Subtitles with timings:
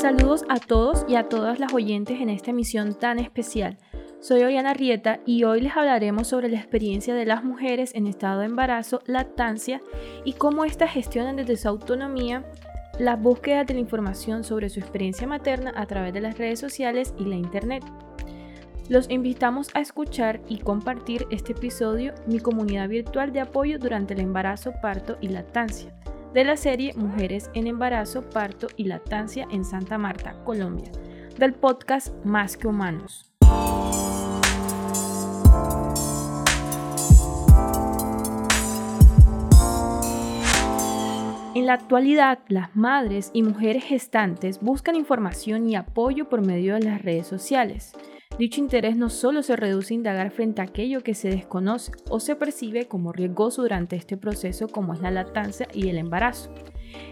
[0.00, 3.76] Saludos a todos y a todas las oyentes en esta emisión tan especial.
[4.18, 8.40] Soy Oriana Rieta y hoy les hablaremos sobre la experiencia de las mujeres en estado
[8.40, 9.82] de embarazo, lactancia
[10.24, 12.46] y cómo éstas gestionan desde su autonomía
[12.98, 17.12] las búsquedas de la información sobre su experiencia materna a través de las redes sociales
[17.18, 17.84] y la internet.
[18.88, 24.20] Los invitamos a escuchar y compartir este episodio Mi comunidad virtual de apoyo durante el
[24.20, 25.94] embarazo, parto y lactancia
[26.34, 30.90] de la serie Mujeres en embarazo, parto y lactancia en Santa Marta, Colombia,
[31.38, 33.26] del podcast Más que Humanos.
[41.52, 46.84] En la actualidad, las madres y mujeres gestantes buscan información y apoyo por medio de
[46.84, 47.92] las redes sociales.
[48.40, 52.20] Dicho interés no solo se reduce a indagar frente a aquello que se desconoce o
[52.20, 56.50] se percibe como riesgoso durante este proceso como es la lactancia y el embarazo.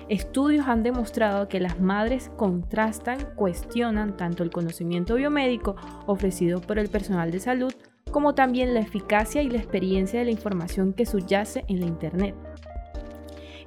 [0.08, 6.88] Estudios han demostrado que las madres contrastan, cuestionan tanto el conocimiento biomédico ofrecido por el
[6.88, 7.74] personal de salud
[8.10, 12.47] como también la eficacia y la experiencia de la información que subyace en la Internet.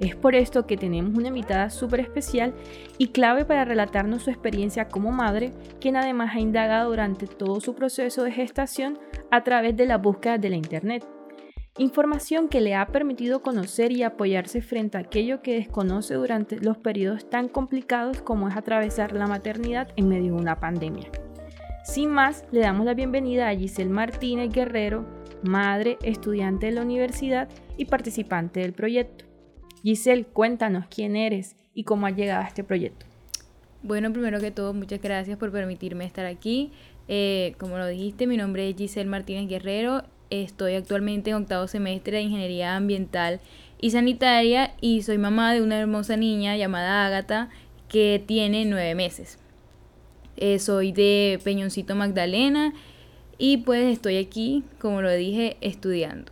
[0.02, 2.56] Es por esto que tenemos una invitada súper especial
[2.98, 7.76] y clave para relatarnos su experiencia como madre, quien además ha indagado durante todo su
[7.76, 8.98] proceso de gestación
[9.30, 11.06] a través de la búsqueda de la Internet.
[11.78, 16.80] Información que le ha permitido conocer y apoyarse frente a aquello que desconoce durante los
[16.80, 21.12] periodos tan complicados como es atravesar la maternidad en medio de una pandemia.
[21.86, 25.06] Sin más, le damos la bienvenida a Giselle Martínez Guerrero,
[25.44, 29.31] madre, estudiante de la universidad y participante del proyecto.
[29.84, 33.06] Giselle, cuéntanos quién eres y cómo has llegado a este proyecto.
[33.84, 36.72] Bueno, primero que todo, muchas gracias por permitirme estar aquí.
[37.08, 40.04] Eh, como lo dijiste, mi nombre es Giselle Martínez Guerrero.
[40.30, 43.42] Estoy actualmente en octavo semestre de Ingeniería Ambiental
[43.82, 47.50] y Sanitaria y soy mamá de una hermosa niña llamada Ágata
[47.90, 49.40] que tiene nueve meses.
[50.38, 52.74] Eh, soy de Peñoncito Magdalena
[53.38, 56.32] y pues estoy aquí, como lo dije, estudiando.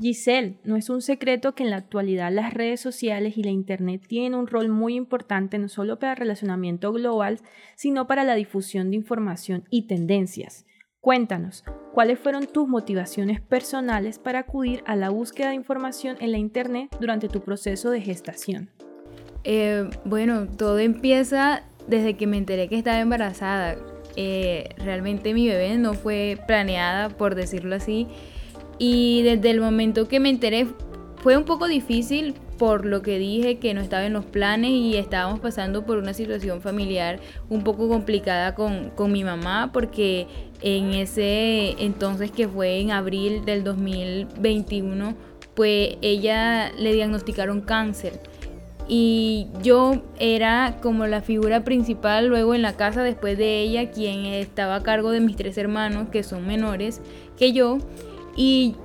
[0.00, 4.02] Giselle, no es un secreto que en la actualidad las redes sociales y la Internet
[4.08, 7.38] tienen un rol muy importante no solo para el relacionamiento global,
[7.76, 10.64] sino para la difusión de información y tendencias.
[11.00, 16.38] Cuéntanos, ¿cuáles fueron tus motivaciones personales para acudir a la búsqueda de información en la
[16.38, 18.70] Internet durante tu proceso de gestación?
[19.44, 23.76] Eh, bueno, todo empieza desde que me enteré que estaba embarazada.
[24.16, 28.06] Eh, realmente mi bebé no fue planeada, por decirlo así.
[28.82, 30.66] Y desde el momento que me enteré
[31.16, 34.96] fue un poco difícil por lo que dije que no estaba en los planes y
[34.96, 37.20] estábamos pasando por una situación familiar
[37.50, 40.26] un poco complicada con, con mi mamá porque
[40.62, 45.14] en ese entonces que fue en abril del 2021
[45.54, 48.18] pues ella le diagnosticaron cáncer.
[48.88, 54.24] Y yo era como la figura principal luego en la casa después de ella quien
[54.24, 57.02] estaba a cargo de mis tres hermanos que son menores
[57.36, 57.78] que yo
[58.36, 58.76] y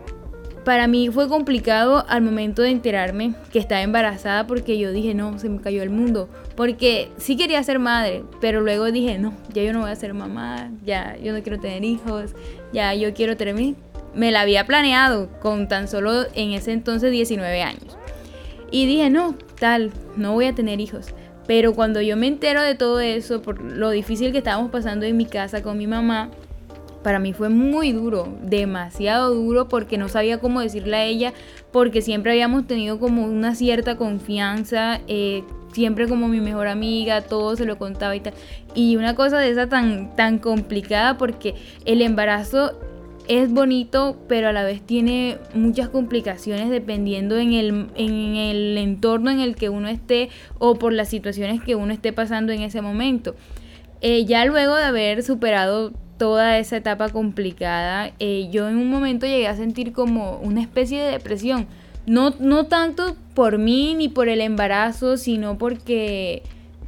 [0.66, 5.38] para mí fue complicado al momento de enterarme que estaba embarazada porque yo dije, no,
[5.38, 6.28] se me cayó el mundo.
[6.56, 10.14] Porque sí quería ser madre, pero luego dije, no, ya yo no voy a ser
[10.14, 12.32] mamá, ya yo no quiero tener hijos,
[12.74, 13.76] ya yo quiero tener mi...
[14.16, 17.98] Me la había planeado con tan solo en ese entonces 19 años.
[18.72, 21.14] Y dije, no, tal, no voy a tener hijos.
[21.46, 25.16] Pero cuando yo me entero de todo eso, por lo difícil que estábamos pasando en
[25.16, 26.32] mi casa con mi mamá,
[27.06, 31.34] para mí fue muy duro, demasiado duro porque no sabía cómo decirle a ella,
[31.72, 37.56] porque siempre habíamos tenido como una cierta confianza, eh, siempre como mi mejor amiga, todo
[37.56, 38.34] se lo contaba y tal.
[38.74, 41.54] Y una cosa de esa tan, tan complicada porque
[41.86, 42.72] el embarazo
[43.28, 49.30] es bonito, pero a la vez tiene muchas complicaciones dependiendo en el, en el entorno
[49.30, 52.82] en el que uno esté o por las situaciones que uno esté pasando en ese
[52.82, 53.36] momento.
[54.02, 59.26] Eh, ya luego de haber superado toda esa etapa complicada, eh, yo en un momento
[59.26, 61.68] llegué a sentir como una especie de depresión.
[62.06, 66.44] No, no tanto por mí ni por el embarazo, sino porque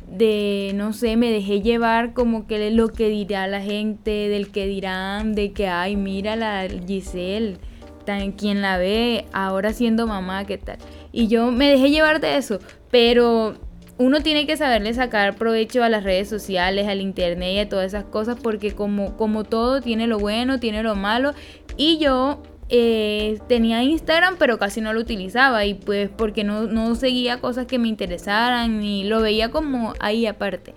[0.10, 4.68] de, no sé, me dejé llevar como que lo que dirá la gente, del que
[4.68, 7.58] dirán, de que, ay, mira la Giselle,
[8.06, 10.78] tan, quien la ve ahora siendo mamá, ¿qué tal?
[11.12, 12.60] Y yo me dejé llevar de eso,
[12.90, 13.56] pero
[14.00, 17.88] uno tiene que saberle sacar provecho a las redes sociales, al internet y a todas
[17.88, 21.34] esas cosas, porque como, como todo tiene lo bueno, tiene lo malo.
[21.78, 25.66] Y yo eh, tenía Instagram, pero casi no lo utilizaba.
[25.66, 30.28] Y pues porque no, no seguía cosas que me interesaran, ni lo veía como ahí
[30.28, 30.76] aparte.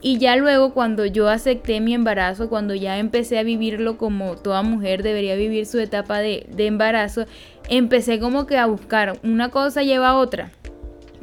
[0.00, 4.62] Y ya luego cuando yo acepté mi embarazo, cuando ya empecé a vivirlo como toda
[4.62, 7.26] mujer debería vivir su etapa de, de embarazo,
[7.68, 10.50] empecé como que a buscar una cosa lleva a otra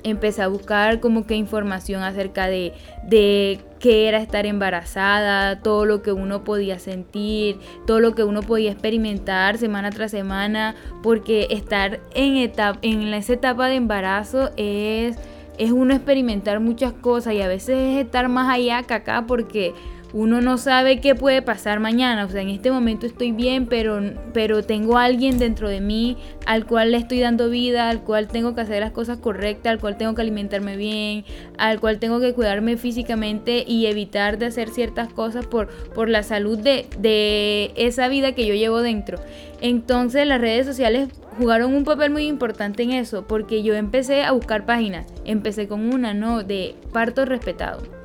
[0.04, 2.74] empecé a buscar como que información acerca de,
[3.04, 8.42] de qué era estar embarazada, todo lo que uno podía sentir, todo lo que uno
[8.42, 15.18] podía experimentar semana tras semana, porque estar en, etapa, en esa etapa de embarazo es,
[15.58, 19.74] es uno experimentar muchas cosas y a veces es estar más allá que acá porque
[20.14, 22.26] uno no sabe qué puede pasar mañana.
[22.26, 24.02] O sea, en este momento estoy bien, pero,
[24.34, 28.28] pero tengo a alguien dentro de mí al cual le estoy dando vida, al cual
[28.28, 31.26] tengo que hacer las cosas correctas, al cual tengo que alimentarme bien,
[31.58, 36.24] al cual tengo que cuidarme físicamente y evitar de hacer ciertas cosas por, por la
[36.24, 39.20] salud de, de esa vida que yo llevo dentro.
[39.62, 44.32] Entonces las redes sociales jugaron un papel muy importante en eso, porque yo empecé a
[44.32, 45.06] buscar páginas.
[45.26, 46.44] Empecé con una, ¿no?
[46.44, 47.99] De parto respetado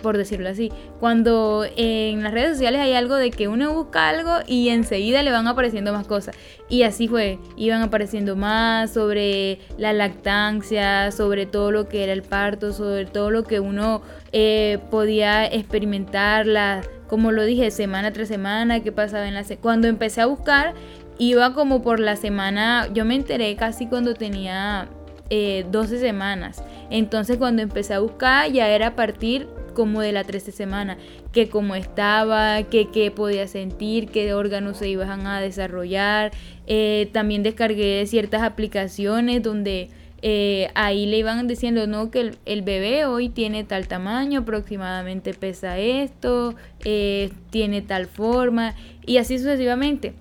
[0.00, 0.72] por decirlo así.
[0.98, 5.30] Cuando en las redes sociales hay algo de que uno busca algo y enseguida le
[5.30, 6.34] van apareciendo más cosas.
[6.68, 12.22] Y así fue, iban apareciendo más sobre la lactancia, sobre todo lo que era el
[12.22, 14.02] parto, sobre todo lo que uno
[14.32, 19.44] eh, podía experimentar, la, como lo dije, semana tras semana, qué pasaba en la...
[19.60, 20.74] Cuando empecé a buscar,
[21.18, 24.88] iba como por la semana, yo me enteré casi cuando tenía
[25.30, 26.64] 12 eh, semanas.
[26.90, 30.98] Entonces cuando empecé a buscar ya era a partir como de la 13 semana,
[31.32, 36.32] que cómo estaba, que qué podía sentir, qué órganos se iban a desarrollar.
[36.66, 39.90] Eh, también descargué ciertas aplicaciones donde
[40.22, 45.78] eh, ahí le iban diciendo, no, que el, bebé hoy tiene tal tamaño, aproximadamente pesa
[45.78, 48.74] esto, eh, tiene tal forma,
[49.06, 50.12] y así sucesivamente.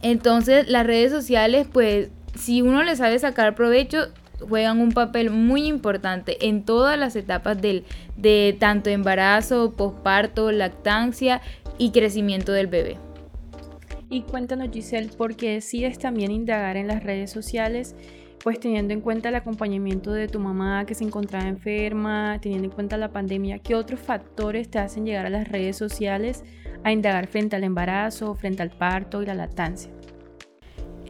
[0.00, 4.08] Entonces las redes sociales, pues si uno le sabe sacar provecho,
[4.40, 7.84] juegan un papel muy importante en todas las etapas del,
[8.16, 11.40] de tanto embarazo, posparto, lactancia
[11.78, 12.96] y crecimiento del bebé.
[14.10, 17.94] Y cuéntanos Giselle, ¿por qué decides también indagar en las redes sociales?
[18.42, 22.70] Pues teniendo en cuenta el acompañamiento de tu mamá que se encontraba enferma, teniendo en
[22.70, 26.44] cuenta la pandemia, ¿qué otros factores te hacen llegar a las redes sociales
[26.84, 29.90] a indagar frente al embarazo, frente al parto y la lactancia?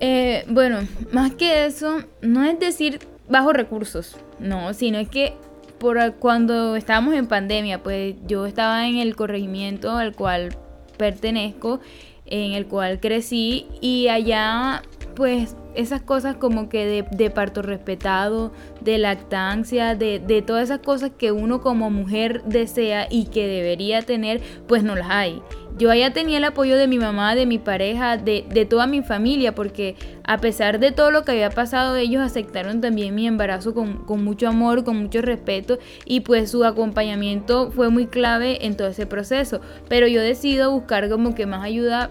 [0.01, 0.79] Eh, bueno,
[1.13, 2.99] más que eso, no es decir
[3.29, 5.35] bajo recursos, no, sino es que
[5.79, 10.57] por cuando estábamos en pandemia, pues yo estaba en el corregimiento al cual
[10.97, 11.81] pertenezco,
[12.27, 14.83] en el cual crecí y allá
[15.15, 21.11] pues esas cosas como que de, parto respetado, de lactancia, de, de, todas esas cosas
[21.17, 25.43] que uno como mujer desea y que debería tener, pues no las hay.
[25.79, 29.03] Yo allá tenía el apoyo de mi mamá, de mi pareja, de, de toda mi
[29.03, 29.95] familia, porque
[30.25, 34.25] a pesar de todo lo que había pasado, ellos aceptaron también mi embarazo con, con
[34.25, 39.07] mucho amor, con mucho respeto y pues su acompañamiento fue muy clave en todo ese
[39.07, 39.61] proceso.
[39.89, 42.11] Pero yo decido buscar como que más ayuda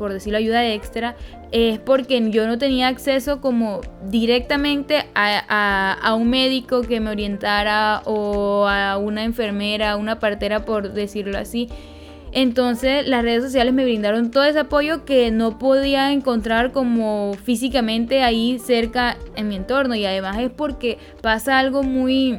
[0.00, 1.14] por decirlo ayuda extra,
[1.52, 8.00] es porque yo no tenía acceso como directamente a, a, un médico que me orientara
[8.06, 11.68] o a una enfermera, una partera, por decirlo así.
[12.32, 18.22] Entonces las redes sociales me brindaron todo ese apoyo que no podía encontrar como físicamente
[18.22, 19.94] ahí cerca en mi entorno.
[19.94, 22.38] Y además es porque pasa algo muy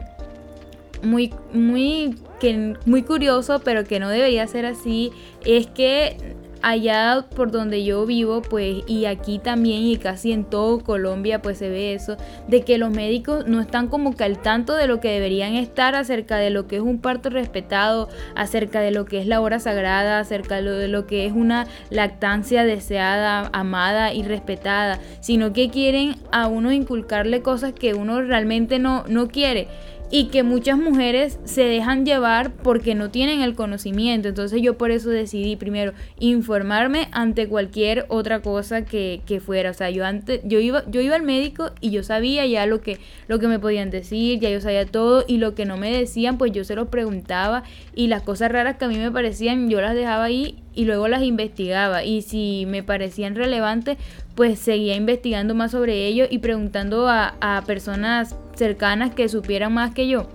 [1.03, 5.11] muy muy que muy curioso pero que no debería ser así
[5.45, 10.79] es que allá por donde yo vivo, pues, y aquí también y casi en todo
[10.79, 12.17] Colombia, pues se ve eso,
[12.47, 15.95] de que los médicos no están como que al tanto de lo que deberían estar
[15.95, 19.59] acerca de lo que es un parto respetado, acerca de lo que es la hora
[19.59, 26.15] sagrada, acerca de lo que es una lactancia deseada, amada y respetada, sino que quieren
[26.31, 29.67] a uno inculcarle cosas que uno realmente no, no quiere
[30.11, 34.27] y que muchas mujeres se dejan llevar porque no tienen el conocimiento.
[34.27, 39.71] Entonces yo por eso decidí primero informarme ante cualquier otra cosa que, fuera.
[39.71, 42.81] O sea, yo antes, yo iba, yo iba al médico y yo sabía ya lo
[42.81, 45.91] que, lo que me podían decir, ya yo sabía todo, y lo que no me
[45.91, 47.63] decían, pues yo se lo preguntaba,
[47.95, 51.07] y las cosas raras que a mí me parecían, yo las dejaba ahí y luego
[51.07, 52.03] las investigaba.
[52.03, 53.97] Y si me parecían relevantes,
[54.35, 60.07] pues seguía investigando más sobre ello y preguntando a, personas cercanas que supieran más que
[60.07, 60.27] yo.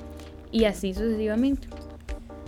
[0.52, 1.68] Y así sucesivamente.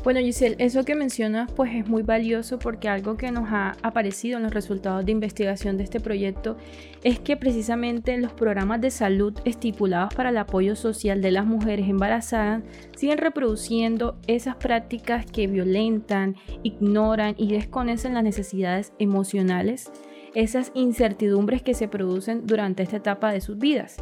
[0.05, 4.37] Bueno, Giselle, eso que mencionas pues es muy valioso porque algo que nos ha aparecido
[4.37, 6.57] en los resultados de investigación de este proyecto
[7.03, 11.89] es que precisamente los programas de salud estipulados para el apoyo social de las mujeres
[11.89, 12.63] embarazadas
[12.97, 19.91] siguen reproduciendo esas prácticas que violentan, ignoran y desconocen las necesidades emocionales,
[20.35, 23.97] esas incertidumbres que se producen durante esta etapa de sus vidas,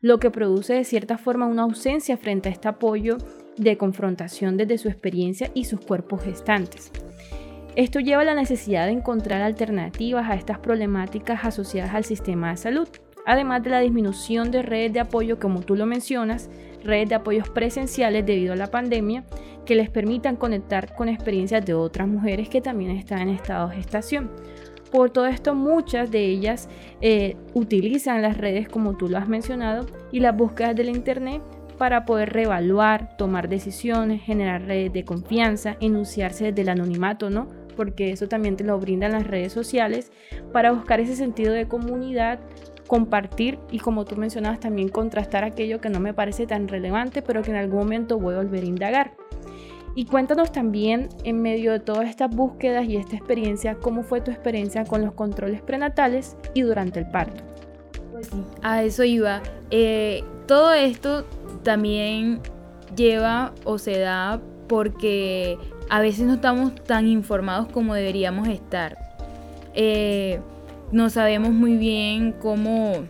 [0.00, 3.16] lo que produce de cierta forma una ausencia frente a este apoyo
[3.56, 6.90] de confrontación desde su experiencia y sus cuerpos gestantes.
[7.76, 12.56] Esto lleva a la necesidad de encontrar alternativas a estas problemáticas asociadas al sistema de
[12.56, 12.88] salud,
[13.26, 16.50] además de la disminución de redes de apoyo, como tú lo mencionas,
[16.84, 19.24] redes de apoyos presenciales debido a la pandemia,
[19.64, 23.76] que les permitan conectar con experiencias de otras mujeres que también están en estado de
[23.76, 24.30] gestación.
[24.94, 26.68] Por todo esto, muchas de ellas
[27.00, 31.42] eh, utilizan las redes, como tú lo has mencionado, y las búsquedas del Internet
[31.78, 37.48] para poder reevaluar, tomar decisiones, generar redes de confianza, enunciarse desde el anonimato, ¿no?
[37.74, 40.12] Porque eso también te lo brindan las redes sociales
[40.52, 42.38] para buscar ese sentido de comunidad,
[42.86, 47.42] compartir y como tú mencionabas también contrastar aquello que no me parece tan relevante, pero
[47.42, 49.23] que en algún momento voy a volver a indagar.
[49.96, 54.30] Y cuéntanos también, en medio de todas estas búsquedas y esta experiencia, cómo fue tu
[54.30, 57.44] experiencia con los controles prenatales y durante el parto.
[58.10, 58.28] Pues
[58.62, 59.40] a eso iba.
[59.70, 61.24] Eh, todo esto
[61.62, 62.40] también
[62.96, 65.58] lleva o se da porque
[65.88, 68.98] a veces no estamos tan informados como deberíamos estar.
[69.74, 70.40] Eh,
[70.92, 73.04] no sabemos muy bien cómo,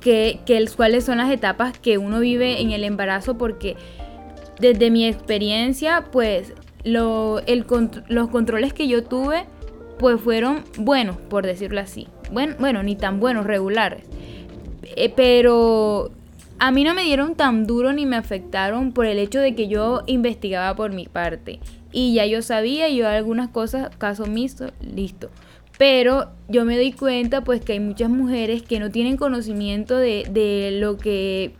[0.00, 0.40] que,
[0.76, 3.76] cuáles son las etapas que uno vive en el embarazo porque
[4.58, 6.52] desde mi experiencia, pues
[6.84, 7.40] lo,
[8.08, 9.44] los controles que yo tuve,
[9.98, 12.08] pues fueron buenos, por decirlo así.
[12.32, 14.04] Bueno, bueno ni tan buenos, regulares.
[14.96, 16.10] Eh, pero
[16.58, 19.68] a mí no me dieron tan duro ni me afectaron por el hecho de que
[19.68, 21.60] yo investigaba por mi parte.
[21.92, 25.30] Y ya yo sabía, yo algunas cosas, caso mixto, listo.
[25.78, 30.76] Pero yo me doy cuenta pues que hay muchas mujeres que no tienen conocimiento de
[30.80, 31.54] lo que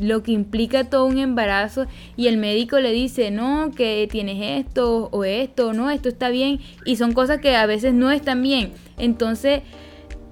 [0.00, 5.08] lo que implica todo un embarazo y el médico le dice, no, que tienes esto
[5.12, 8.72] o esto, no, esto está bien y son cosas que a veces no están bien.
[8.98, 9.62] Entonces,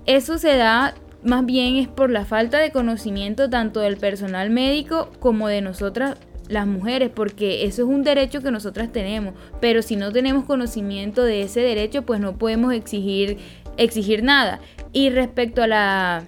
[0.07, 5.11] eso se da más bien es por la falta de conocimiento tanto del personal médico
[5.19, 6.17] como de nosotras
[6.49, 11.23] las mujeres, porque eso es un derecho que nosotras tenemos, pero si no tenemos conocimiento
[11.23, 13.37] de ese derecho, pues no podemos exigir
[13.77, 14.61] exigir nada.
[14.93, 16.25] Y respecto a la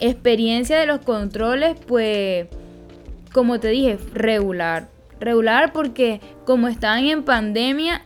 [0.00, 2.46] experiencia de los controles, pues,
[3.32, 4.88] como te dije, regular.
[5.20, 8.02] Regular porque como estaban en pandemia,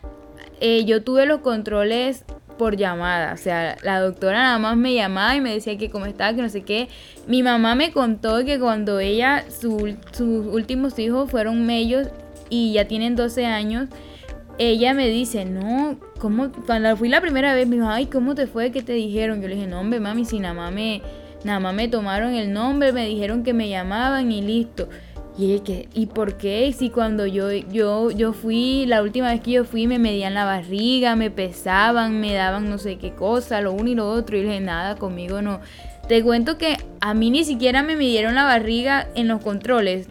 [0.61, 2.25] eh, yo tuve los controles
[2.59, 3.33] por llamada.
[3.33, 6.43] O sea, la doctora nada más me llamaba y me decía que cómo estaba, que
[6.43, 6.89] no sé qué.
[7.27, 12.09] Mi mamá me contó que cuando ella, sus últimos hijos fueron mellos
[12.51, 13.89] y ya tienen 12 años,
[14.59, 16.51] ella me dice, no, ¿cómo?
[16.67, 18.73] Cuando fui la primera vez, me dijo, ay, ¿cómo te fue?
[18.73, 19.41] ¿Qué te dijeron?
[19.41, 21.01] Yo le dije, no, hombre, mami, si nada más me
[21.45, 24.89] Nada más me tomaron el nombre, me dijeron que me llamaban y listo.
[25.39, 26.73] Y que, ¿y por qué?
[26.77, 30.45] Si cuando yo, yo, yo fui, la última vez que yo fui, me medían la
[30.45, 34.37] barriga, me pesaban, me daban no sé qué cosa, lo uno y lo otro.
[34.37, 35.61] Y dije, nada, conmigo no.
[36.09, 40.09] Te cuento que a mí ni siquiera me midieron la barriga en los controles.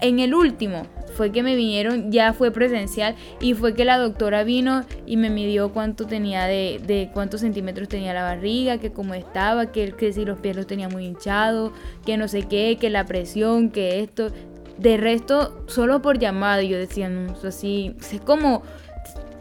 [0.00, 0.82] En el último,
[1.20, 5.28] fue que me vinieron, ya fue presencial y fue que la doctora vino y me
[5.28, 10.14] midió cuánto tenía de, de cuántos centímetros tenía la barriga, que cómo estaba, que, que
[10.14, 11.72] si los pies los tenía muy hinchados,
[12.06, 14.30] que no sé qué, que la presión, que esto.
[14.78, 18.62] De resto, solo por llamada, yo decía, no, así, es como,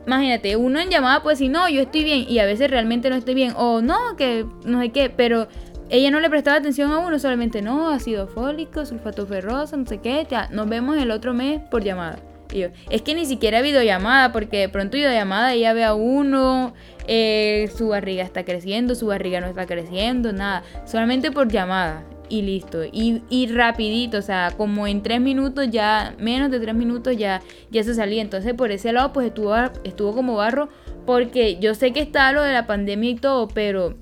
[0.05, 3.15] imagínate, uno en llamada puede decir, no, yo estoy bien, y a veces realmente no
[3.15, 5.47] estoy bien, o no, que no sé qué, pero
[5.89, 9.99] ella no le prestaba atención a uno, solamente no, ácido fólico, sulfato ferroso, no sé
[9.99, 12.19] qué, ya, nos vemos el otro mes por llamada.
[12.53, 16.73] Yo, es que ni siquiera videollamada, porque de pronto videollamada ella ve a uno,
[17.07, 22.43] eh, su barriga está creciendo, su barriga no está creciendo, nada, solamente por llamada y
[22.43, 22.83] listo.
[22.83, 27.41] Y, y, rapidito, o sea, como en tres minutos ya, menos de tres minutos ya,
[27.71, 28.21] ya se salía.
[28.21, 30.69] Entonces por ese lado pues estuvo, estuvo como barro,
[31.05, 33.95] porque yo sé que está lo de la pandemia y todo, pero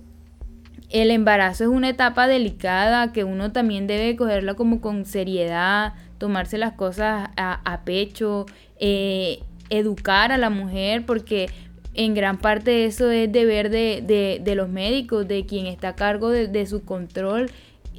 [0.90, 6.58] el embarazo es una etapa delicada que uno también debe cogerla como con seriedad, tomarse
[6.58, 8.46] las cosas a, pecho,
[8.80, 9.40] eh,
[9.70, 11.50] educar a la mujer, porque
[11.94, 16.30] en gran parte eso es deber de, de, los médicos, de quien está a cargo
[16.30, 17.50] de, su control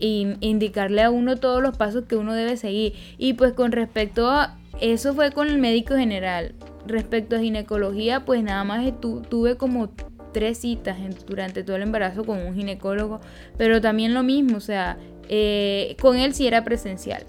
[0.00, 2.95] e indicarle a uno todos los pasos que uno debe seguir.
[3.18, 6.54] Y pues con respecto a eso fue con el médico general.
[6.87, 8.87] Respecto a ginecología, pues nada más
[9.28, 9.90] tuve como
[10.32, 13.20] tres citas durante todo el embarazo con un ginecólogo,
[13.56, 14.97] pero también lo mismo, o sea,
[15.28, 17.25] eh, con él sí era presencial,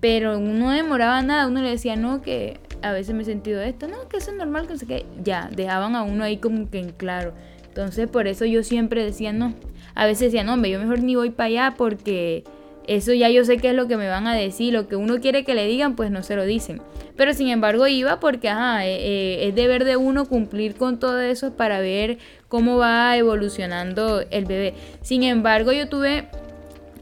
[0.00, 3.88] pero no demoraba nada, uno le decía, no, que a veces me he sentido esto,
[3.88, 6.70] no, que eso es normal, que no sé qué, ya, dejaban a uno ahí como
[6.70, 7.34] que en claro.
[7.68, 9.54] Entonces, por eso yo siempre decía, no,
[9.94, 12.44] a veces decía, no, hombre, yo mejor ni voy para allá porque
[12.96, 15.20] eso ya yo sé qué es lo que me van a decir, lo que uno
[15.20, 16.82] quiere que le digan, pues no se lo dicen.
[17.16, 21.20] Pero sin embargo iba porque, ajá, eh, eh, es deber de uno cumplir con todo
[21.20, 22.18] eso para ver
[22.48, 24.74] cómo va evolucionando el bebé.
[25.02, 26.28] Sin embargo, yo tuve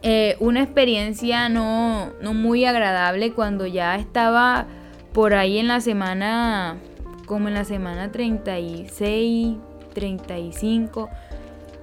[0.03, 4.67] eh, una experiencia no, no muy agradable cuando ya estaba
[5.13, 6.77] por ahí en la semana,
[7.27, 9.57] como en la semana 36,
[9.95, 11.09] 35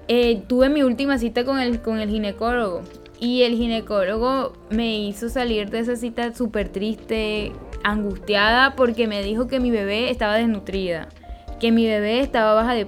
[0.08, 2.82] eh, tuve mi última cita con el, con el ginecólogo.
[3.20, 7.52] Y el ginecólogo me hizo salir de esa cita súper triste,
[7.84, 11.08] angustiada, porque me dijo que mi bebé estaba desnutrida
[11.60, 12.88] que mi bebé estaba baja de,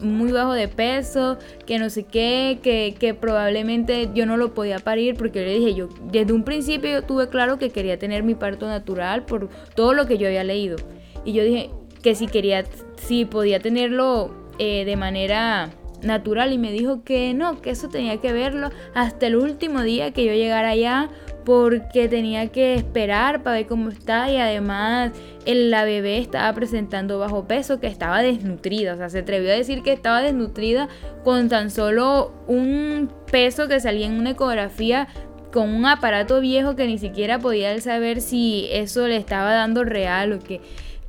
[0.00, 5.16] muy bajo de peso, que no sé qué, que, probablemente yo no lo podía parir
[5.16, 8.66] porque le dije, yo desde un principio yo tuve claro que quería tener mi parto
[8.66, 10.76] natural por todo lo que yo había leído.
[11.24, 11.70] Y yo dije
[12.02, 12.64] que si quería,
[12.96, 15.70] si podía tenerlo eh, de manera
[16.02, 20.12] natural y me dijo que no, que eso tenía que verlo hasta el último día
[20.12, 21.08] que yo llegara allá
[21.44, 25.12] porque tenía que esperar para ver cómo está y además
[25.46, 29.82] la bebé estaba presentando bajo peso, que estaba desnutrida, o sea, se atrevió a decir
[29.82, 30.88] que estaba desnutrida
[31.24, 35.08] con tan solo un peso que salía en una ecografía
[35.52, 40.32] con un aparato viejo que ni siquiera podía saber si eso le estaba dando real
[40.32, 40.60] o qué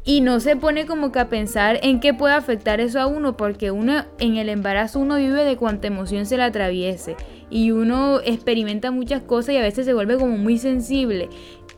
[0.04, 3.38] y no se pone como que a pensar en qué puede afectar eso a uno,
[3.38, 7.16] porque uno en el embarazo uno vive de cuánta emoción se le atraviese
[7.50, 11.30] y uno experimenta muchas cosas y a veces se vuelve como muy sensible.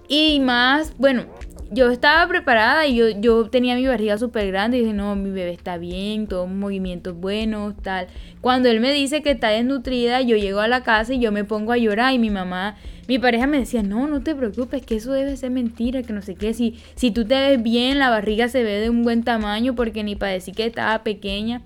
[0.08, 1.26] Y más, bueno,
[1.72, 5.32] yo estaba preparada y yo, yo tenía mi barriga súper grande y dije, no, mi
[5.32, 8.08] bebé está bien, todos movimientos buenos, tal.
[8.42, 11.44] Cuando él me dice que está desnutrida, yo llego a la casa y yo me
[11.44, 12.76] pongo a llorar y mi mamá
[13.08, 16.22] mi pareja me decía, no, no te preocupes, que eso debe ser mentira, que no
[16.22, 16.54] sé qué.
[16.54, 20.04] Si, si tú te ves bien, la barriga se ve de un buen tamaño porque
[20.04, 21.62] ni para decir que estaba pequeña.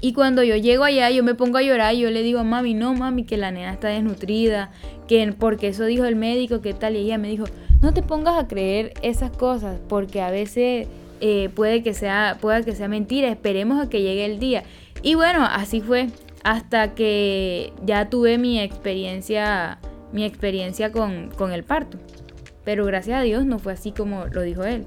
[0.00, 2.74] Y cuando yo llego allá, yo me pongo a llorar y yo le digo, mami,
[2.74, 4.70] no, mami, que la nena está desnutrida,
[5.08, 6.96] que porque eso dijo el médico, que tal.
[6.96, 7.44] Y ella me dijo,
[7.80, 10.86] no te pongas a creer esas cosas, porque a veces
[11.20, 14.62] eh, puede, que sea, puede que sea mentira, esperemos a que llegue el día.
[15.02, 16.08] Y bueno, así fue,
[16.44, 19.78] hasta que ya tuve mi experiencia
[20.12, 21.98] mi experiencia con, el parto.
[22.64, 24.86] Pero gracias a Dios no fue así como lo dijo él.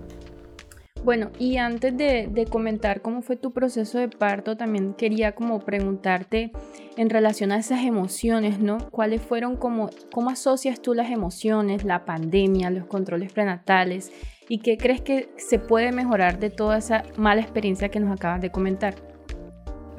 [1.04, 6.52] Bueno, y antes de, comentar cómo fue tu proceso de parto, también quería como preguntarte
[6.96, 8.78] en relación a esas emociones, ¿no?
[8.92, 14.12] ¿Cuáles fueron como, cómo asocias tú las emociones, la pandemia, los controles prenatales
[14.48, 18.42] y qué crees que se puede mejorar de toda esa mala experiencia que nos acabas
[18.42, 19.11] de comentar?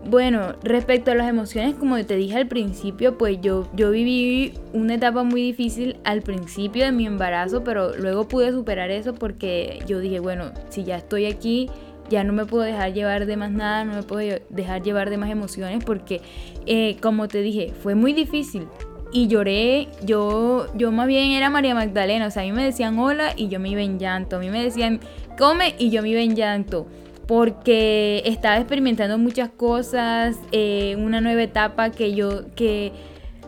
[0.04, 4.94] Bueno, respecto a las emociones, como te dije al principio, pues yo, yo viví una
[4.94, 10.00] etapa muy difícil al principio de mi embarazo, pero luego pude superar eso porque yo
[10.00, 11.70] dije, bueno, si ya estoy aquí,
[12.10, 15.18] ya no me puedo dejar llevar de más nada, no me puedo dejar llevar de
[15.18, 16.20] más emociones porque,
[16.66, 18.66] eh, como te dije, fue muy difícil.
[19.12, 22.98] Y lloré, yo, yo más bien era María Magdalena, o sea, a mí me decían
[22.98, 25.00] hola y yo me iba en llanto, a mí me decían
[25.38, 26.86] come y yo me iba en llanto
[27.26, 32.92] porque estaba experimentando muchas cosas, eh, una nueva etapa que yo, que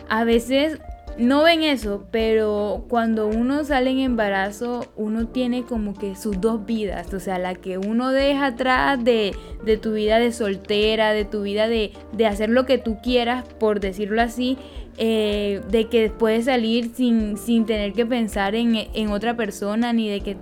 [0.09, 0.81] a veces
[1.19, 6.67] no ven eso, pero cuando uno sale en embarazo, uno tiene como que sus dos
[6.67, 9.35] vidas, o sea, la que uno deja atrás de,
[9.81, 11.93] tu vida de soltera, de tu vida de,
[12.27, 14.59] hacer lo que tú quieras, por decirlo así,
[14.97, 20.09] eh, de que puedes salir sin, sin tener que pensar en, en otra persona, ni
[20.09, 20.37] de que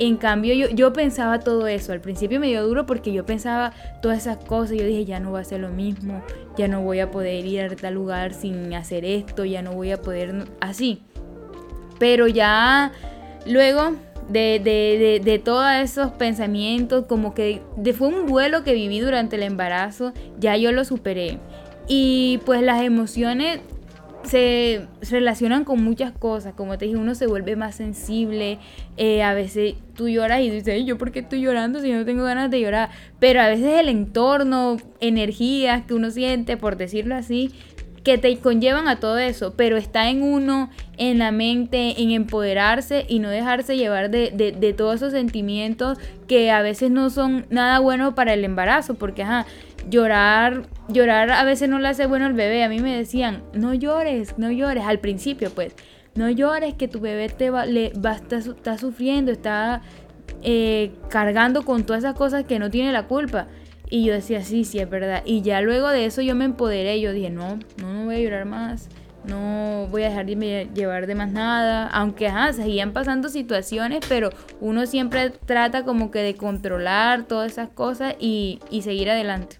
[0.00, 1.92] en cambio, yo, yo pensaba todo eso.
[1.92, 4.78] Al principio me dio duro porque yo pensaba todas esas cosas.
[4.78, 6.22] Yo dije, ya no va a ser lo mismo,
[6.56, 9.92] ya no voy a poder ir a tal lugar sin hacer esto, ya no voy
[9.92, 11.02] a poder así.
[11.98, 12.92] Pero ya
[13.44, 13.92] luego
[14.30, 17.60] de, de, todos esos pensamientos, como que
[17.96, 21.38] fue un duelo que viví durante el embarazo, ya yo lo superé.
[21.88, 23.60] Y pues las emociones
[24.22, 26.54] se relacionan con muchas cosas.
[26.54, 28.58] Como te dije, uno se vuelve más sensible.
[28.96, 32.24] Eh, a veces tú lloras y dices, ¿yo por qué estoy llorando si no tengo
[32.24, 32.90] ganas de llorar?
[33.18, 37.52] Pero a veces el entorno, energías que uno siente, por decirlo así,
[38.02, 43.04] que te conllevan a todo eso, pero está en uno, en la mente, en empoderarse
[43.08, 47.78] y no dejarse llevar de, de, todos esos sentimientos que a veces no son nada
[47.78, 49.46] buenos para el embarazo, porque ajá,
[49.88, 52.64] llorar, llorar a veces no le hace bueno al bebé.
[52.64, 55.74] A mí me decían, no llores, no llores, al principio pues,
[56.14, 59.82] no llores que tu bebé te va, le, va, está, está sufriendo, está
[60.42, 63.46] eh, cargando con todas esas cosas que no tiene la culpa.
[63.90, 65.22] Y yo decía, sí, sí, es verdad.
[65.24, 67.00] Y ya luego de eso yo me empoderé.
[67.00, 68.88] Yo dije, no, no, no voy a llorar más.
[69.24, 71.88] No voy a dejar de llevar de más nada.
[71.88, 77.68] Aunque, ajá, seguían pasando situaciones, pero uno siempre trata como que de controlar todas esas
[77.68, 79.56] cosas y, y seguir adelante.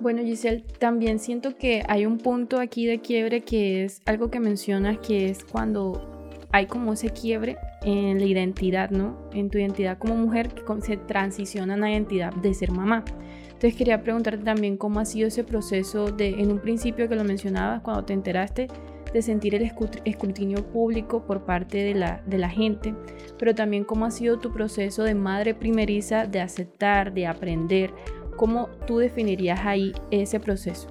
[0.00, 4.38] Bueno, Giselle, también siento que hay un punto aquí de quiebre que es algo que
[4.38, 9.16] mencionas, que es cuando hay como ese quiebre en la identidad, ¿no?
[9.32, 13.04] En tu identidad como mujer que se transiciona a la identidad de ser mamá.
[13.48, 17.24] Entonces quería preguntarte también cómo ha sido ese proceso de, en un principio que lo
[17.24, 18.68] mencionabas, cuando te enteraste
[19.12, 19.72] de sentir el
[20.04, 22.94] escrutinio público por parte de la, de la gente,
[23.38, 27.92] pero también cómo ha sido tu proceso de madre primeriza de aceptar, de aprender,
[28.38, 30.86] ¿Cómo tú definirías ahí ese proceso?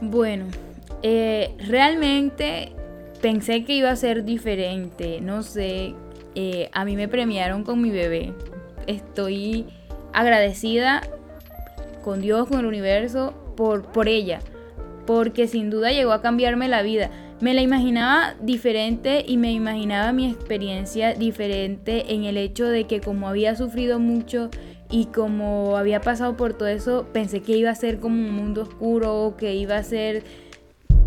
[0.00, 0.46] Bueno,
[1.02, 2.72] eh, realmente
[3.22, 5.94] pensé que iba a ser diferente, no sé,
[6.34, 8.32] eh, a mí me premiaron con mi bebé.
[8.88, 9.66] Estoy
[10.12, 11.02] agradecida
[12.02, 14.40] con Dios, con el universo, por, por ella,
[15.06, 17.10] porque sin duda llegó a cambiarme la vida.
[17.40, 23.00] Me la imaginaba diferente y me imaginaba mi experiencia diferente en el hecho de que
[23.00, 24.50] como había sufrido mucho
[24.94, 28.62] y como había pasado por todo eso, pensé que iba a ser como un mundo
[28.62, 30.22] oscuro, que iba a ser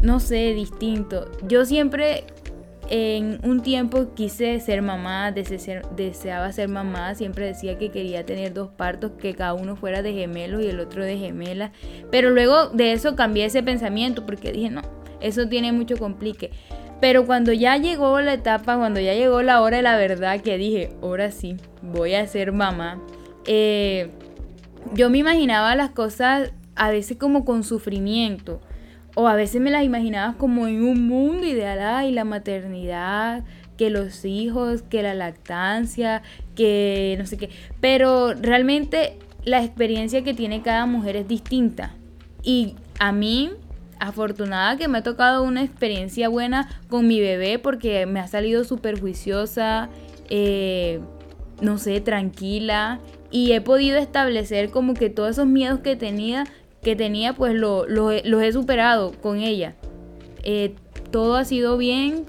[0.01, 1.31] no sé, distinto.
[1.47, 2.25] Yo siempre
[2.89, 8.69] en un tiempo quise ser mamá, deseaba ser mamá, siempre decía que quería tener dos
[8.69, 11.71] partos, que cada uno fuera de gemelos y el otro de gemela.
[12.11, 14.81] Pero luego de eso cambié ese pensamiento porque dije, no,
[15.21, 16.51] eso tiene mucho complique.
[16.99, 20.57] Pero cuando ya llegó la etapa, cuando ya llegó la hora de la verdad, que
[20.57, 22.99] dije, ahora sí, voy a ser mamá,
[23.47, 24.11] eh,
[24.93, 28.61] yo me imaginaba las cosas a veces como con sufrimiento
[29.19, 33.43] o a veces me las imaginaba como en un mundo ideal, y la maternidad,
[33.75, 36.21] que los hijos, que la lactancia,
[36.55, 37.49] que no sé qué.
[37.81, 41.95] Pero realmente la experiencia que tiene cada mujer es distinta.
[42.43, 43.49] Y a mí,
[43.99, 48.65] afortunada que me ha tocado una experiencia buena con mi bebé porque me ha salido
[48.65, 49.89] súper juiciosa,
[50.29, 50.99] eh,
[51.59, 52.99] no sé, tranquila.
[53.29, 56.45] Y he podido establecer como que todos esos miedos que tenía
[56.81, 59.75] que tenía, pues lo, los he superado con ella.
[60.43, 60.75] Eh,
[61.11, 62.25] todo ha sido bien.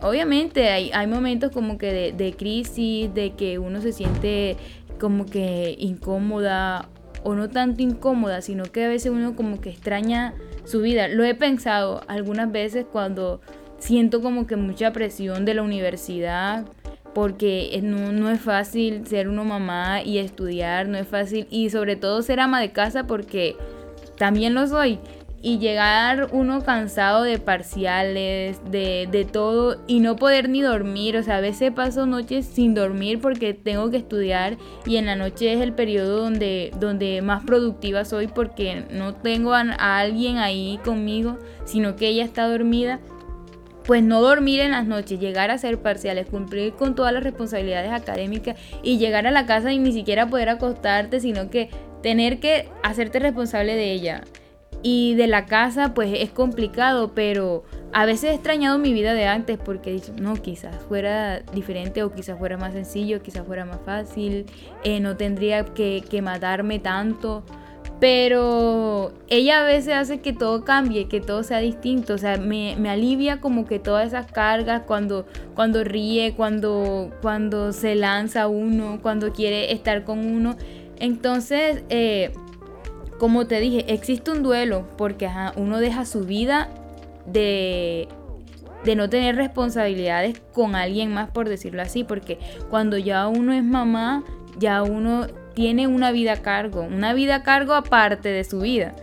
[0.00, 4.56] Obviamente hay, hay momentos como que de, de, crisis, de que uno se siente
[5.00, 6.88] como que incómoda
[7.24, 11.08] o no tanto incómoda, sino que a veces uno como que extraña su vida.
[11.08, 13.40] Lo he pensado algunas veces cuando
[13.78, 16.66] siento como que mucha presión de la universidad,
[17.16, 21.96] porque no, no, es fácil ser uno mamá y estudiar, no es fácil, y sobre
[21.96, 23.56] todo ser ama de casa porque
[24.18, 24.98] también lo soy.
[25.40, 31.16] Y llegar uno cansado de parciales, de, de, todo, y no poder ni dormir.
[31.16, 35.16] O sea, a veces paso noches sin dormir porque tengo que estudiar y en la
[35.16, 40.36] noche es el periodo donde, donde más productiva soy porque no tengo a, a alguien
[40.36, 43.00] ahí conmigo, sino que ella está dormida
[43.86, 47.92] pues no dormir en las noches, llegar a hacer parciales, cumplir con todas las responsabilidades
[47.92, 51.70] académicas y llegar a la casa y ni siquiera poder acostarte, sino que
[52.02, 54.24] tener que hacerte responsable de ella.
[54.82, 59.26] Y de la casa, pues es complicado, pero a veces he extrañado mi vida de
[59.26, 63.64] antes porque he dicho, no, quizás fuera diferente o quizás fuera más sencillo, quizás fuera
[63.64, 64.46] más fácil,
[64.84, 67.44] eh, no tendría que, que matarme tanto.
[67.98, 72.14] Pero ella a veces hace que todo cambie, que todo sea distinto.
[72.14, 77.72] O sea, me, me, alivia como que todas esas cargas cuando, cuando ríe, cuando, cuando
[77.72, 80.56] se lanza uno, cuando quiere estar con uno.
[80.98, 82.32] Entonces, eh,
[83.18, 86.68] como te dije, existe un duelo porque uno deja su vida
[87.26, 88.08] de,
[88.84, 93.64] de no tener responsabilidades con alguien más, por decirlo así, porque cuando ya uno es
[93.64, 94.22] mamá,
[94.58, 98.94] ya uno tiene una vida a cargo, una vida a cargo aparte de su vida,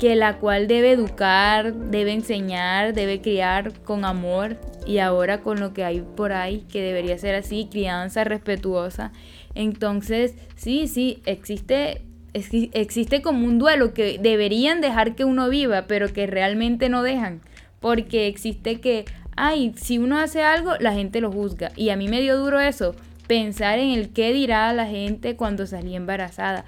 [0.00, 4.56] que la cual debe educar, debe enseñar, debe criar con amor
[4.88, 9.12] y ahora con lo que hay por ahí, que debería ser así, crianza respetuosa.
[9.54, 12.02] Entonces, sí, sí, existe,
[12.34, 17.40] existe como un duelo que deberían dejar que uno viva, pero que realmente no dejan.
[17.78, 19.04] Porque existe que,
[19.36, 21.70] ay, si uno hace algo, la gente lo juzga.
[21.76, 22.96] Y a mí me dio duro eso,
[23.28, 26.64] pensar en el qué dirá la gente cuando salí embarazada.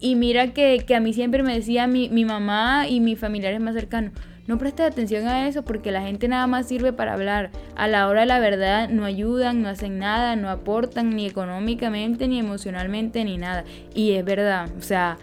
[0.00, 3.60] Y mira que, que a mí siempre me decía mi, mi mamá y mis familiares
[3.60, 4.12] más cercanos,
[4.46, 7.50] no prestes atención a eso porque la gente nada más sirve para hablar.
[7.76, 12.26] A la hora de la verdad no ayudan, no hacen nada, no aportan ni económicamente,
[12.26, 13.64] ni emocionalmente, ni nada.
[13.94, 15.18] Y es verdad, o sea,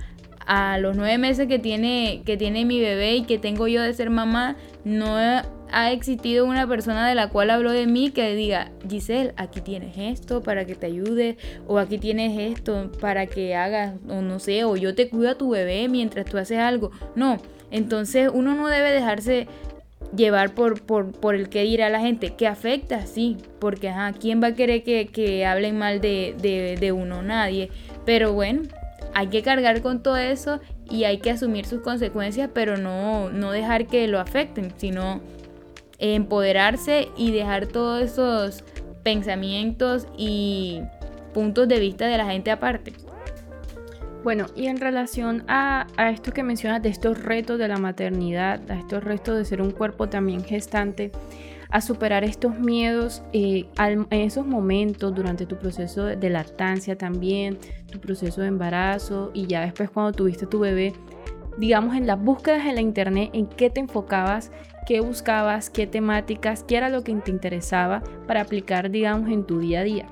[0.46, 3.94] a los nueve meses que tiene, que tiene mi bebé y que tengo yo de
[3.94, 5.18] ser mamá, no
[5.72, 9.98] ha existido una persona de la cual habló de mí que diga, Giselle, aquí tienes
[9.98, 14.64] esto para que te ayude, o aquí tienes esto para que hagas, o no sé,
[14.64, 16.92] o yo te cuido a tu bebé mientras tú haces algo.
[17.16, 17.38] No,
[17.72, 19.48] entonces uno no debe dejarse
[20.16, 24.48] llevar por, por, el que dirá la gente, que afecta, sí, porque ajá, ¿quién va
[24.48, 26.36] a querer que, hablen mal de,
[26.80, 27.22] de, uno?
[27.22, 27.70] Nadie.
[28.06, 28.64] Pero bueno,
[29.14, 33.52] hay que cargar con todo eso y hay que asumir sus consecuencias, pero no, no
[33.52, 35.20] dejar que lo afecten, sino
[36.00, 38.64] empoderarse y dejar todos esos
[39.04, 40.82] pensamientos y
[41.34, 42.94] puntos de vista de la gente aparte.
[44.24, 48.76] Bueno, y en relación a, esto que mencionas de estos retos de la maternidad, a
[48.76, 51.12] estos retos de ser un cuerpo también gestante,
[51.70, 57.58] a superar estos miedos eh, en esos momentos durante tu proceso de lactancia también,
[57.92, 60.94] tu proceso de embarazo y ya después cuando tuviste tu bebé?
[61.58, 64.52] Digamos, en las búsquedas en la internet, ¿en qué te enfocabas?
[64.88, 65.70] ¿Qué buscabas?
[65.70, 66.64] ¿Qué temáticas?
[66.64, 70.06] ¿Qué era lo que te interesaba para aplicar, digamos, en tu día a día?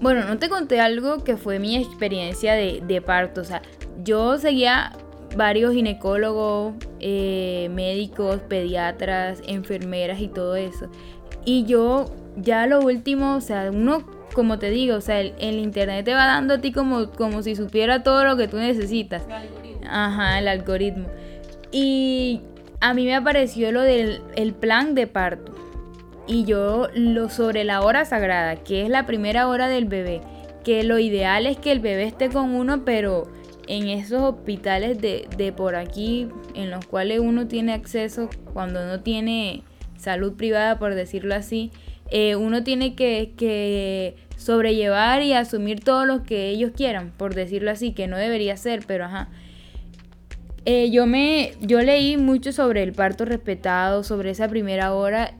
[0.00, 3.42] Bueno, no te conté algo que fue mi experiencia de, de parto.
[3.42, 3.60] O sea,
[4.02, 4.96] yo seguía
[5.36, 10.88] varios ginecólogos, eh, médicos, pediatras, enfermeras y todo eso.
[11.44, 16.06] Y yo ya lo último, o sea, uno, como te digo, o sea, el, internet
[16.06, 19.24] te va dando a ti como, como si supiera todo lo que tú necesitas.
[19.26, 19.86] El algoritmo.
[19.86, 21.08] Ajá, el algoritmo.
[21.70, 22.40] Y
[22.82, 25.54] a mí me apareció lo del el plan de parto.
[26.26, 30.20] Y yo lo sobre la hora sagrada, que es la primera hora del bebé.
[30.64, 33.28] Que lo ideal es que el bebé esté con uno, pero
[33.68, 39.62] en esos hospitales de, por aquí, en los cuales uno tiene acceso cuando no tiene
[39.96, 41.70] salud privada, por decirlo así,
[42.10, 47.92] eh, uno tiene que, sobrellevar y asumir todo lo que ellos quieran, por decirlo así,
[47.92, 49.28] que no debería ser, pero ajá.
[50.64, 55.34] Eh, yo me yo leí mucho sobre el parto respetado, sobre esa primera hora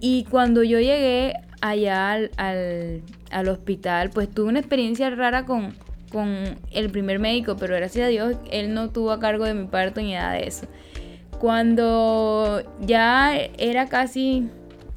[0.00, 5.74] y cuando yo llegué allá al, al hospital, pues tuve una experiencia rara con,
[6.12, 9.66] con el primer médico, pero gracias a Dios él no tuvo a cargo de mi
[9.66, 10.66] parto ni nada de eso.
[11.38, 14.48] Cuando ya era casi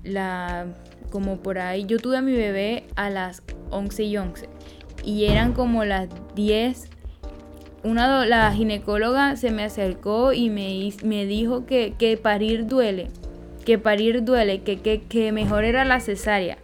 [0.03, 0.67] la,
[1.09, 4.49] como por ahí, yo tuve a mi bebé a las 11 y 11
[5.03, 6.89] y eran como las 10.
[7.83, 13.07] Una, la ginecóloga se me acercó y me, me dijo que, que parir duele,
[13.65, 16.57] que parir duele, que, que, que mejor era la cesárea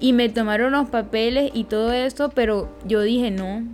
[0.00, 3.64] y me tomaron los papeles y todo eso, pero yo dije, no,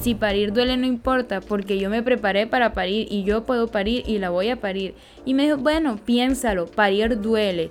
[0.00, 4.04] si parir duele no importa, porque yo me preparé para parir y yo puedo parir
[4.06, 4.94] y la voy a parir.
[5.24, 7.70] Y me dijo, bueno, piénsalo, parir duele.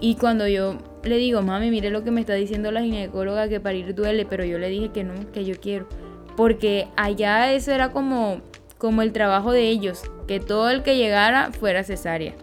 [0.00, 3.60] Y cuando yo le digo, mami, mire lo que me está diciendo la ginecóloga, que
[3.60, 5.86] parir duele, pero yo le dije que no, que yo quiero.
[6.36, 8.40] Porque allá eso era como,
[8.78, 12.34] como el trabajo de ellos, que todo el que llegara fuera cesárea.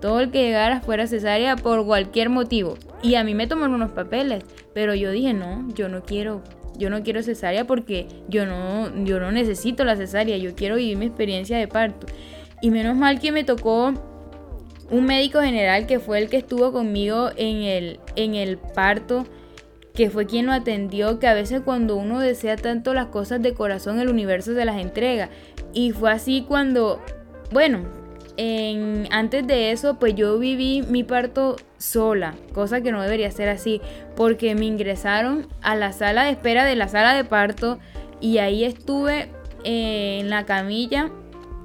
[0.00, 2.76] Todo el que llegara fuera cesárea por cualquier motivo.
[3.02, 6.42] Y a mí me tomaron unos papeles, pero yo dije, no, yo no quiero,
[6.76, 10.96] yo no quiero cesárea porque yo no, yo no necesito la cesárea, yo quiero vivir
[10.96, 12.06] mi experiencia de parto.
[12.60, 13.92] Y menos mal que me tocó
[14.90, 19.26] un médico general que fue el que estuvo conmigo en el, en el parto,
[19.98, 23.52] que fue quien lo atendió, que a veces cuando uno desea tanto las cosas de
[23.52, 25.28] corazón, el universo se las entrega.
[25.74, 27.02] Y fue así cuando,
[27.50, 27.80] bueno,
[29.10, 33.80] antes de eso, pues yo viví mi parto sola, cosa que no debería ser así,
[34.14, 37.80] porque me ingresaron a la sala de espera de la sala de parto
[38.20, 39.32] y ahí estuve
[39.64, 41.10] eh, en la camilla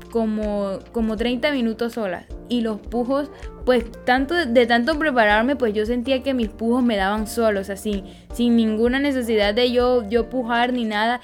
[0.10, 2.26] como, como 30 minutos sola.
[2.54, 3.32] Y los pujos,
[3.66, 8.04] pues tanto de tanto prepararme, pues yo sentía que mis pujos me daban solos, así,
[8.32, 11.20] sin ninguna necesidad de yo, yo pujar ni nada.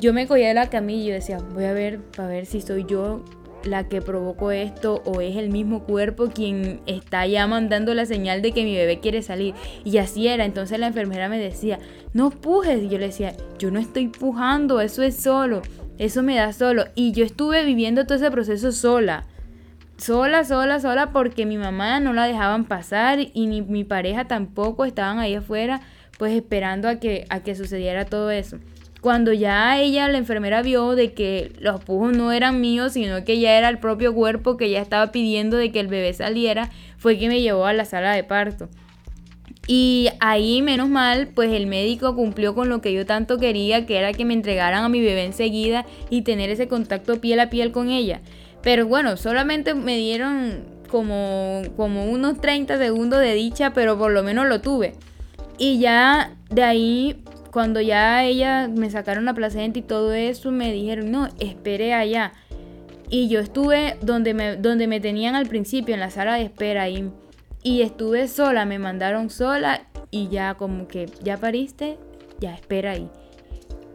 [0.00, 2.86] Yo me cogía de la camilla y decía, voy a ver, para ver si soy
[2.88, 3.24] yo
[3.62, 8.42] la que provocó esto o es el mismo cuerpo quien está ya mandando la señal
[8.42, 9.54] de que mi bebé quiere salir.
[9.84, 10.44] Y así era.
[10.44, 11.78] Entonces la enfermera me decía,
[12.12, 12.82] no pujes.
[12.82, 15.62] Y yo le decía, yo no estoy pujando, eso es solo.
[15.98, 16.86] Eso me da solo.
[16.96, 19.28] Y yo estuve viviendo todo ese proceso sola.
[19.96, 24.84] Sola, sola, sola, porque mi mamá no la dejaban pasar y ni mi pareja tampoco
[24.84, 25.80] estaban ahí afuera,
[26.18, 28.58] pues esperando a que, a que sucediera todo eso.
[29.00, 33.38] Cuando ya ella, la enfermera, vio de que los pujos no eran míos, sino que
[33.38, 37.18] ya era el propio cuerpo que ya estaba pidiendo de que el bebé saliera, fue
[37.18, 38.68] que me llevó a la sala de parto.
[39.66, 43.98] Y ahí, menos mal, pues el médico cumplió con lo que yo tanto quería, que
[43.98, 47.72] era que me entregaran a mi bebé enseguida y tener ese contacto piel a piel
[47.72, 48.20] con ella.
[48.64, 54.22] Pero bueno, solamente me dieron como, como unos 30 segundos de dicha, pero por lo
[54.22, 54.94] menos lo tuve.
[55.58, 57.22] Y ya de ahí
[57.54, 62.32] cuando ya ella me sacaron la placenta y todo eso, me dijeron, no, espere allá.
[63.10, 66.82] Y yo estuve donde me, donde me tenían al principio, en la sala de espera
[66.82, 67.12] ahí.
[67.62, 71.98] Y estuve sola, me mandaron sola y ya como que, ya pariste,
[72.40, 73.08] ya espera ahí.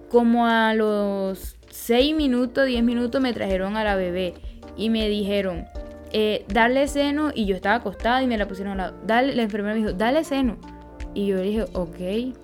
[0.10, 4.36] Como a los 6 minutos, 10 minutos me trajeron a la bebé
[4.80, 5.68] y me dijeron,
[6.12, 8.98] eh, darle seno y yo estaba acostada y me la pusieron al lado.
[9.06, 10.58] Dale, la enfermera me dijo, dale seno.
[11.14, 12.36] Y yo le dije, ok.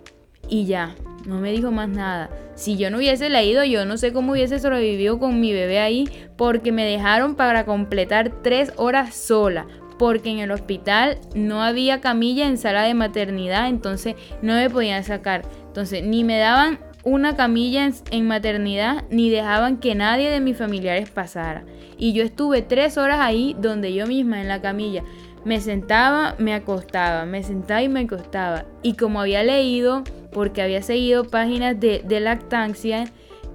[0.49, 0.95] Y ya,
[1.25, 2.29] no me dijo más nada.
[2.55, 6.09] Si yo no hubiese leído, yo no sé cómo hubiese sobrevivido con mi bebé ahí,
[6.37, 9.65] porque me dejaron para completar tres horas sola.
[9.97, 15.05] Porque en el hospital no había camilla en sala de maternidad, entonces no me podían
[15.05, 15.43] sacar.
[15.67, 21.09] Entonces ni me daban una camilla en, maternidad, ni dejaban que nadie de mis familiares
[21.09, 21.63] pasara.
[21.97, 25.03] Y yo estuve tres horas ahí donde yo misma en la camilla.
[25.45, 28.65] me sentaba, me acostaba, me sentaba y me acostaba.
[28.81, 33.05] Y como había leído, porque había seguido páginas de, lactancia,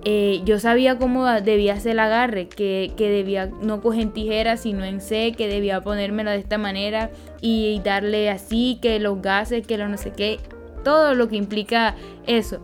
[0.05, 5.01] eh, yo sabía cómo debía hacer el agarre, que, debía no coger tijeras sino en
[5.01, 7.11] C, que debía ponérmelo de esta manera
[7.41, 10.39] y darle así, que los gases, que lo no sé qué,
[10.85, 11.97] todo lo que implica
[12.29, 12.61] eso.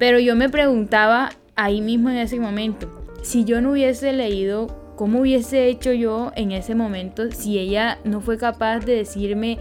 [0.00, 2.90] Pero yo me preguntaba ahí mismo en ese momento,
[3.22, 8.20] si yo no hubiese leído ¿Cómo hubiese hecho yo en ese momento si ella no
[8.20, 9.58] fue capaz de decirme,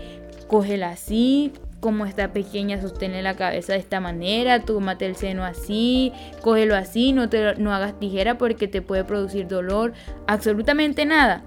[0.49, 6.11] cógela así, como está pequeña, sostiene la cabeza de esta manera, tómate el seno así,
[6.41, 9.93] cógelo así, no, te, no hagas tijera porque te puede producir dolor,
[10.27, 11.45] absolutamente nada.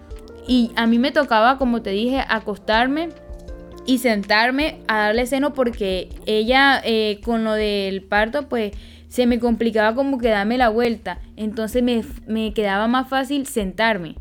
[0.48, 3.11] Y a mí me tocaba, como te dije, acostarme
[3.84, 8.72] y sentarme a darle seno porque ella eh, con lo del parto, pues
[9.08, 11.18] se me complicaba como que darme la vuelta.
[11.36, 14.14] Entonces me, quedaba más fácil sentarme.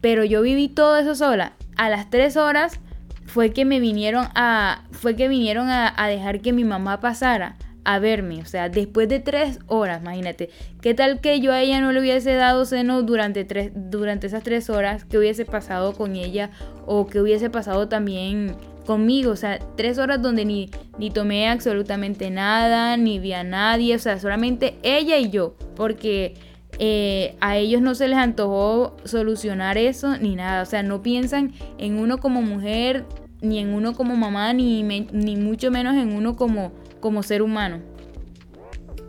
[0.00, 1.52] Pero yo viví todo eso sola.
[1.76, 2.78] A las tres horas
[3.24, 4.84] fue que me vinieron a.
[4.90, 8.42] Fue que vinieron a, dejar que mi mamá pasara a verme.
[8.42, 10.50] O sea, después de tres horas, imagínate.
[10.82, 14.42] ¿Qué tal que yo a ella no le hubiese dado seno durante, tres, durante esas
[14.42, 15.06] tres horas?
[15.06, 16.50] ¿Qué hubiese pasado con ella?
[16.84, 22.30] O qué hubiese pasado también conmigo, o sea, tres horas donde ni, ni tomé absolutamente
[22.30, 26.34] nada, ni vi a nadie, o sea, solamente ella y yo, porque
[26.78, 31.52] eh, a ellos no se les antojó solucionar eso ni nada, o sea, no piensan
[31.78, 33.04] en uno como mujer,
[33.40, 37.80] ni en uno como mamá, ni, ni mucho menos en uno como, como ser humano.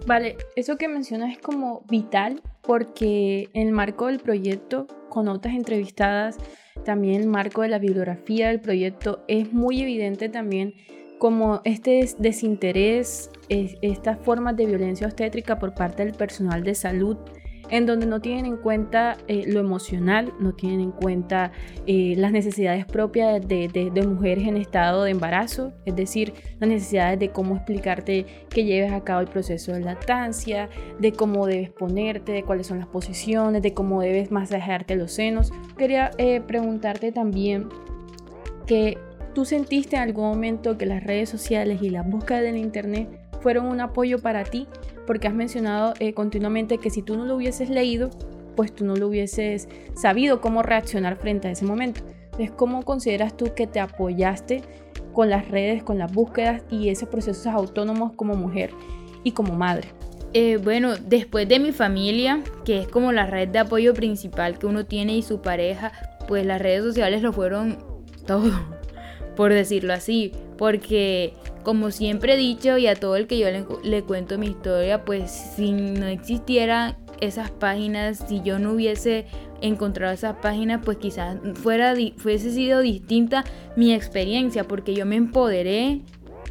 [0.05, 5.53] Vale, eso que mencionas es como vital porque en el marco del proyecto, con otras
[5.53, 6.37] entrevistadas,
[6.83, 10.73] también el marco de la bibliografía del proyecto, es muy evidente también
[11.19, 17.17] como este desinterés, estas formas de violencia obstétrica por parte del personal de salud
[17.69, 21.51] en donde no tienen en cuenta eh, lo emocional, no tienen en cuenta
[21.87, 27.29] eh, las necesidades propias de, mujeres en estado de embarazo, es decir, las necesidades de
[27.29, 32.43] cómo explicarte que lleves a cabo el proceso de lactancia, de cómo debes ponerte, de
[32.43, 35.51] cuáles son las posiciones, de cómo debes masajearte los senos.
[35.77, 37.69] Quería eh, preguntarte también
[38.67, 38.97] que
[39.33, 43.09] tú sentiste en algún momento que las redes sociales y las búsquedas del internet
[43.41, 44.67] fueron un apoyo para ti
[45.05, 48.09] porque has mencionado eh, continuamente que si tú no lo hubieses leído,
[48.55, 52.01] pues tú no lo hubieses sabido cómo reaccionar frente a ese momento.
[52.25, 54.61] Entonces, ¿cómo consideras tú que te apoyaste
[55.13, 58.71] con las redes, con las búsquedas y esos procesos autónomos como mujer
[59.23, 59.89] y como madre?
[60.33, 64.65] Eh, bueno, después de mi familia, que es como la red de apoyo principal que
[64.65, 65.91] uno tiene y su pareja,
[66.27, 67.77] pues las redes sociales lo fueron
[68.25, 68.51] todo,
[69.35, 73.47] por decirlo así, porque como siempre he dicho y a todo el que yo
[73.83, 79.25] le, cuento mi historia, pues si no existieran esas páginas, si yo no hubiese
[79.61, 83.45] encontrado esas páginas, pues quizás fuera, fuese sido distinta
[83.75, 86.01] mi experiencia, porque yo me empoderé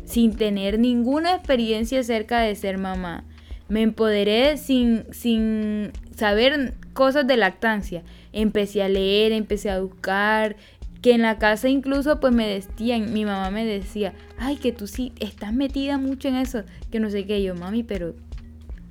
[0.04, 3.24] sin tener ninguna experiencia acerca de ser mamá.
[3.68, 8.02] Me empoderé sin, sin saber cosas de lactancia.
[8.32, 10.56] Empecé a leer, empecé a buscar,
[11.02, 14.86] que en la casa incluso pues me decían, mi mamá me decía, ay, que tú
[14.86, 18.14] sí estás metida mucho en eso, que no sé qué, yo, mami, pero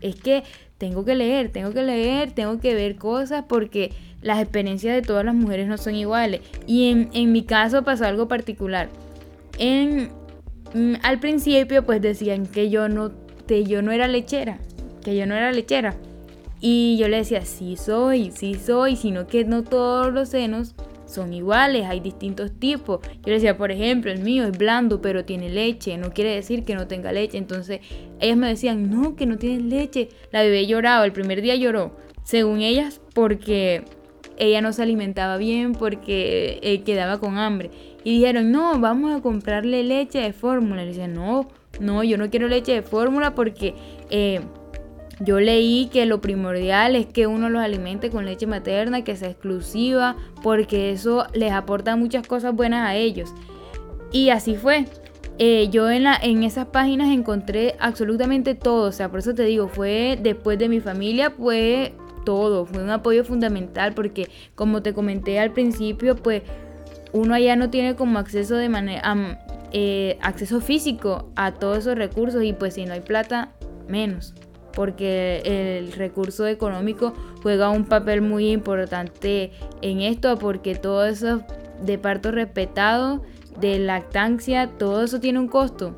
[0.01, 0.43] es que
[0.77, 5.23] tengo que leer, tengo que leer, tengo que ver cosas porque las experiencias de todas
[5.23, 6.41] las mujeres no son iguales.
[6.67, 8.89] Y en, mi caso pasó algo particular.
[9.57, 10.09] En,
[10.73, 13.11] mm, al principio pues decían que yo no,
[13.47, 14.59] que yo no era lechera,
[15.03, 15.95] que yo no era lechera.
[16.59, 20.75] Y yo le decía, sí soy, sí soy, sino que no todos los senos
[21.11, 22.99] son iguales, hay distintos tipos.
[23.25, 26.75] Yo decía, por ejemplo, el mío es blando, pero tiene leche, no quiere decir que
[26.75, 27.37] no tenga leche.
[27.37, 27.81] Entonces,
[28.19, 30.09] ellas me decían, no, que no tiene leche.
[30.31, 33.83] La bebé lloraba, el primer día lloró, según ellas, porque
[34.37, 37.69] ella no se alimentaba bien, porque eh, quedaba con hambre.
[38.03, 40.81] Y dijeron, no, vamos a comprarle leche de fórmula.
[40.81, 41.47] Le decía, no,
[41.79, 43.75] no, yo no quiero leche de fórmula porque...
[44.09, 44.41] Eh,
[45.23, 49.29] yo leí que lo primordial es que uno los alimente con leche materna, que sea
[49.29, 53.33] exclusiva, porque eso les aporta muchas cosas buenas a ellos.
[54.11, 54.85] Y así fue.
[55.37, 59.43] Eh, yo en, la, en esas páginas encontré absolutamente todo, o sea, por eso te
[59.43, 61.93] digo, fue después de mi familia, fue
[62.25, 66.43] todo, fue un apoyo fundamental, porque como te comenté al principio, pues
[67.13, 69.39] uno allá no tiene como acceso de manera,
[69.71, 73.51] eh, acceso físico a todos esos recursos y pues si no hay plata,
[73.87, 74.35] menos
[74.73, 79.51] porque el recurso económico juega un papel muy importante
[79.81, 81.41] en esto, porque todo eso
[81.83, 83.23] de parto respetado,
[83.59, 85.95] de lactancia, todo eso tiene un costo.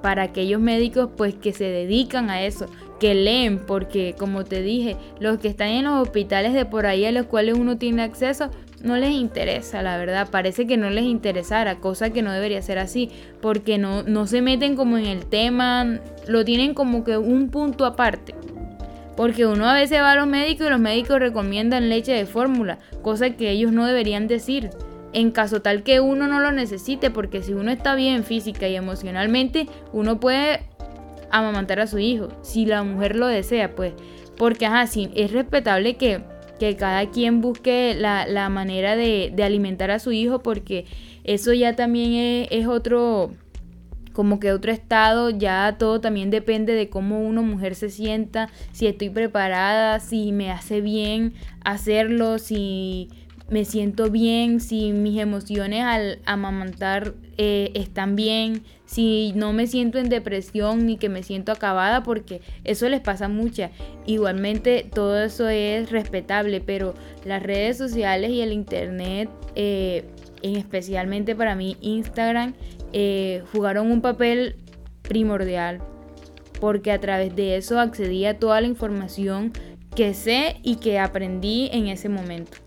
[0.00, 2.66] Para aquellos médicos pues que se dedican a eso,
[2.98, 7.04] que leen, porque como te dije, los que están en los hospitales de por ahí
[7.04, 8.50] a los cuales uno tiene acceso,
[8.82, 10.28] no les interesa, la verdad.
[10.30, 13.10] Parece que no les interesara, cosa que no debería ser así,
[13.40, 17.86] porque no, no se meten como en el tema, lo tienen como que un punto
[17.86, 18.34] aparte.
[19.16, 22.78] Porque uno a veces va a los médicos y los médicos recomiendan leche de fórmula,
[23.02, 24.70] cosa que ellos no deberían decir.
[25.12, 28.76] En caso tal que uno no lo necesite, porque si uno está bien física y
[28.76, 30.62] emocionalmente, uno puede
[31.30, 33.92] amamantar a su hijo, si la mujer lo desea, pues.
[34.38, 36.22] Porque, ajá, sí, es respetable que,
[36.62, 40.84] que cada quien busque la, manera de, alimentar a su hijo, porque
[41.24, 43.32] eso ya también es, es otro
[44.12, 48.86] como que otro estado, ya todo también depende de cómo una mujer se sienta, si
[48.86, 51.32] estoy preparada, si me hace bien
[51.64, 53.08] hacerlo, si
[53.52, 59.98] me siento bien, si mis emociones al amamantar eh, están bien, si no me siento
[59.98, 63.68] en depresión ni que me siento acabada, porque eso les pasa mucho.
[64.06, 66.94] Igualmente todo eso es respetable, pero
[67.26, 70.06] las redes sociales y el internet, eh,
[70.40, 72.54] en especialmente para mí Instagram,
[72.94, 74.56] eh, jugaron un papel
[75.02, 75.82] primordial,
[76.58, 79.52] porque a través de eso accedí a toda la información
[79.94, 82.61] que sé y que aprendí en ese momento.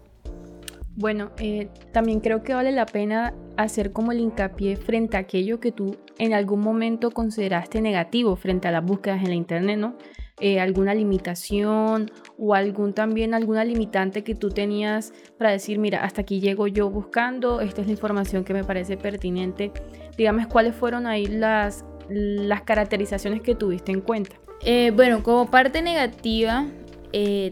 [0.97, 5.59] Bueno, eh, también creo que vale la pena hacer como el hincapié frente a aquello
[5.59, 9.97] que tú en algún momento consideraste negativo frente a las búsquedas en la internet, ¿no?
[10.39, 16.21] Eh, alguna limitación o algún también alguna limitante que tú tenías para decir, mira, hasta
[16.21, 19.71] aquí llego yo buscando, esta es la información que me parece pertinente.
[20.17, 24.37] Dígame cuáles fueron ahí las, las caracterizaciones que tuviste en cuenta.
[24.61, 26.67] Eh, bueno, como parte negativa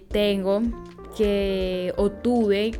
[0.09, 0.61] tengo
[1.15, 2.71] que o tuve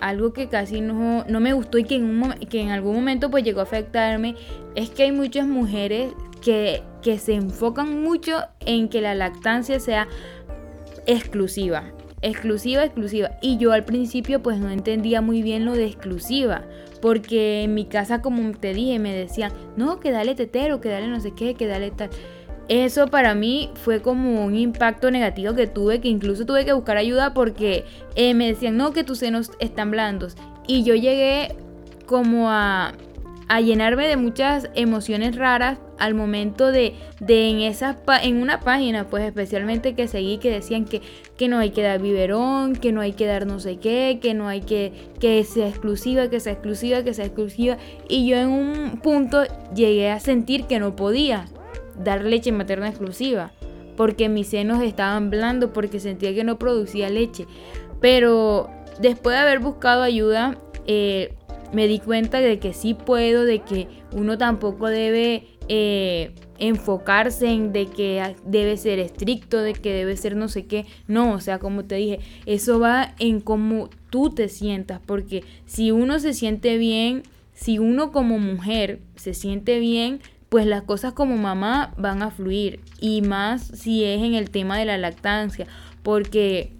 [0.00, 3.44] algo que casi no, me gustó y que en, un, que en algún momento pues
[3.44, 4.34] llegó a afectarme
[4.74, 10.08] es que hay muchas mujeres que, que se enfocan mucho en que la lactancia sea
[11.06, 11.84] exclusiva.
[12.22, 13.32] Exclusiva, exclusiva.
[13.42, 16.64] Y yo al principio pues no entendía muy bien lo de exclusiva.
[17.02, 21.08] Porque en mi casa, como te dije, me decían, no, que dale tetero, que dale
[21.08, 22.08] no sé qué, que dale tal.
[22.68, 26.96] Eso para mí fue como un impacto negativo que tuve, que incluso tuve que buscar
[26.96, 27.84] ayuda porque
[28.14, 30.36] eh, me decían, no, que tus senos están blandos.
[30.66, 31.54] Y yo llegué
[32.06, 32.92] como a,
[33.62, 39.22] llenarme de muchas emociones raras al momento de, de en, esas en una página, pues
[39.24, 41.02] especialmente que seguí, que decían que,
[41.36, 44.34] que no hay que dar biberón, que no hay que dar no sé qué, que
[44.34, 47.76] no hay que, que sea exclusiva, que sea exclusiva, que sea exclusiva.
[48.08, 49.42] Y yo en un punto
[49.74, 51.46] llegué a sentir que no podía
[52.02, 53.52] dar leche materna exclusiva,
[53.96, 57.46] porque mis senos estaban blandos, porque sentía que no producía leche.
[58.00, 58.70] Pero
[59.00, 61.34] después de haber buscado ayuda, eh,
[61.72, 67.72] me di cuenta de que sí puedo, de que uno tampoco debe eh, enfocarse en
[67.72, 70.86] de que debe ser estricto, de que debe ser no sé qué.
[71.08, 75.90] No, o sea, como te dije, eso va en cómo tú te sientas, porque si
[75.90, 77.22] uno se siente bien,
[77.52, 80.20] si uno como mujer se siente bien,
[80.54, 84.78] pues las cosas como mamá van a fluir y más si es en el tema
[84.78, 85.66] de la lactancia,
[86.04, 86.70] porque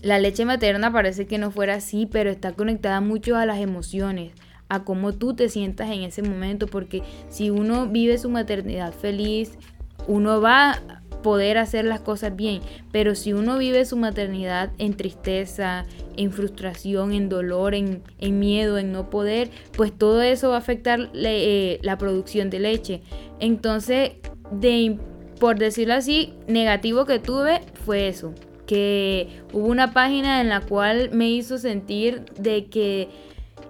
[0.00, 4.32] la leche materna parece que no fuera así, pero está conectada mucho a las emociones,
[4.70, 9.58] a cómo tú te sientas en ese momento, porque si uno vive su maternidad feliz,
[10.08, 12.60] uno va poder hacer las cosas bien.
[12.92, 15.86] Pero si uno vive su maternidad en tristeza,
[16.18, 18.02] en frustración, en dolor, en,
[18.38, 23.00] miedo, en no poder, pues todo eso va a afectar eh, la producción de leche.
[23.40, 24.12] Entonces,
[24.52, 24.98] de,
[25.40, 28.34] por decirlo así, negativo que tuve fue eso.
[28.66, 33.08] Que hubo una página en la cual me hizo sentir de que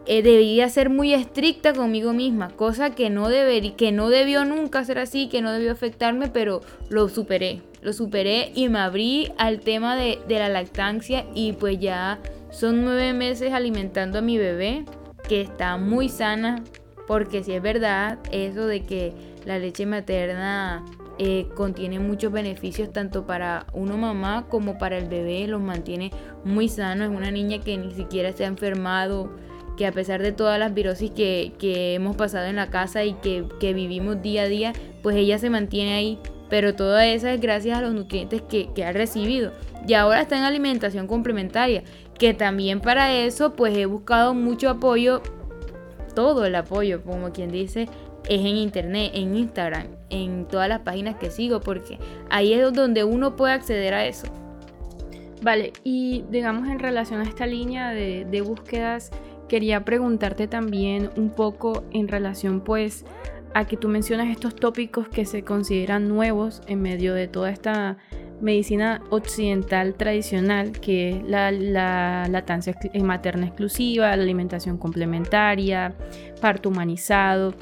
[0.06, 3.28] eh, debía ser muy estricta conmigo misma, cosa que no,
[3.76, 8.52] que no debió nunca ser así, que no debió afectarme, pero lo superé, lo superé
[8.54, 12.18] y me abrí al tema de, la lactancia y pues ya
[12.50, 14.84] son nueve meses alimentando a mi bebé,
[15.26, 16.62] que está muy sana,
[17.06, 19.14] porque si es verdad eso de que
[19.46, 20.84] la leche materna
[21.18, 26.10] eh, contiene muchos beneficios tanto para uno mamá como para el bebé, los mantiene
[26.44, 29.30] muy sanos, es una niña que ni siquiera se ha enfermado,
[29.76, 31.52] que a pesar de todas las virosis que,
[31.94, 34.72] hemos pasado en la casa y que, vivimos día a día,
[35.02, 36.18] pues ella se mantiene ahí.
[36.48, 39.52] Pero toda esa es gracias a los nutrientes que, ha recibido.
[39.86, 41.82] Y ahora está en alimentación complementaria,
[42.18, 45.20] que también para eso pues he buscado mucho apoyo,
[46.14, 47.88] todo el apoyo, como quien dice,
[48.28, 51.98] es en internet, en Instagram, en todas las páginas que sigo, porque
[52.30, 54.28] ahí es donde uno puede acceder a eso.
[55.42, 59.10] Vale, y digamos en relación a esta línea de, de búsquedas,
[59.48, 63.04] quería preguntarte también un poco en relación pues
[63.54, 67.98] a que tú mencionas estos tópicos que se consideran nuevos en medio de toda esta
[68.40, 75.94] medicina occidental tradicional, que es la, la lactancia materna exclusiva, la alimentación complementaria,
[76.40, 77.54] parto humanizado,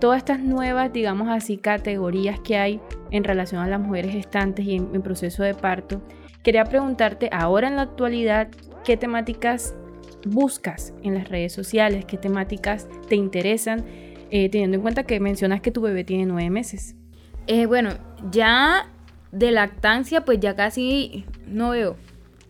[0.00, 2.80] todas estas nuevas, digamos así, categorías que hay
[3.10, 6.02] en relación a las mujeres gestantes y en, proceso de parto,
[6.42, 8.48] quería preguntarte ahora en la actualidad,
[8.84, 9.74] ¿qué temáticas
[10.24, 12.04] buscas en las redes sociales?
[12.04, 13.84] ¿Qué temáticas te interesan?
[14.30, 16.94] Eh, teniendo en cuenta que mencionas que tu bebé tiene nueve meses.
[17.46, 17.90] Eh, bueno,
[18.30, 18.88] ya
[19.32, 21.96] de lactancia, pues ya casi no veo,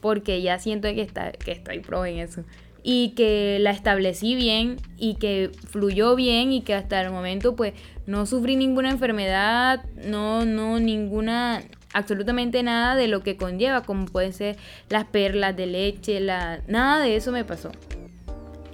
[0.01, 2.45] porque ya siento que, está, que estoy pro en eso.
[2.83, 7.75] Y que la establecí bien y que fluyó bien y que hasta el momento pues
[8.07, 11.63] no sufrí ninguna enfermedad, no, no, ninguna,
[11.93, 14.57] absolutamente nada de lo que conlleva, como pueden ser
[14.89, 17.71] las perlas de leche, la, nada de eso me pasó.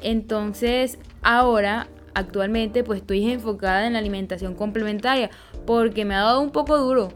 [0.03, 5.31] Entonces, ahora, actualmente, pues estoy enfocada en la alimentación complementaria,
[5.67, 7.11] porque me ha dado un poco duro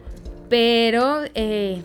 [0.50, 1.80] pero eh,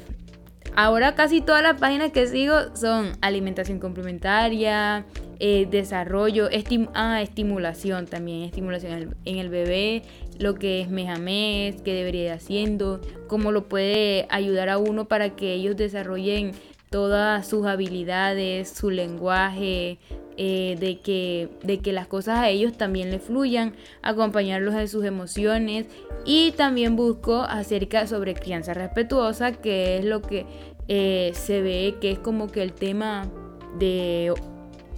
[0.76, 5.06] ahora casi todas las páginas que sigo son alimentación complementaria,
[5.40, 6.50] eh, desarrollo,
[6.96, 10.02] ah, estimulación también, estimulación en el, bebé,
[10.40, 15.36] lo que es mes qué debería ir haciendo, cómo lo puede ayudar a uno para
[15.36, 16.54] que ellos desarrollen
[16.90, 19.98] todas sus habilidades, su lenguaje,
[20.38, 25.06] eh, de, que, de que las cosas a ellos también les fluyan, acompañarlos en sus
[25.06, 25.88] emociones.
[26.26, 30.46] Y también busco acerca sobre crianza respetuosa, que es lo que
[30.88, 33.28] eh, se ve que es como que el tema
[33.80, 34.34] de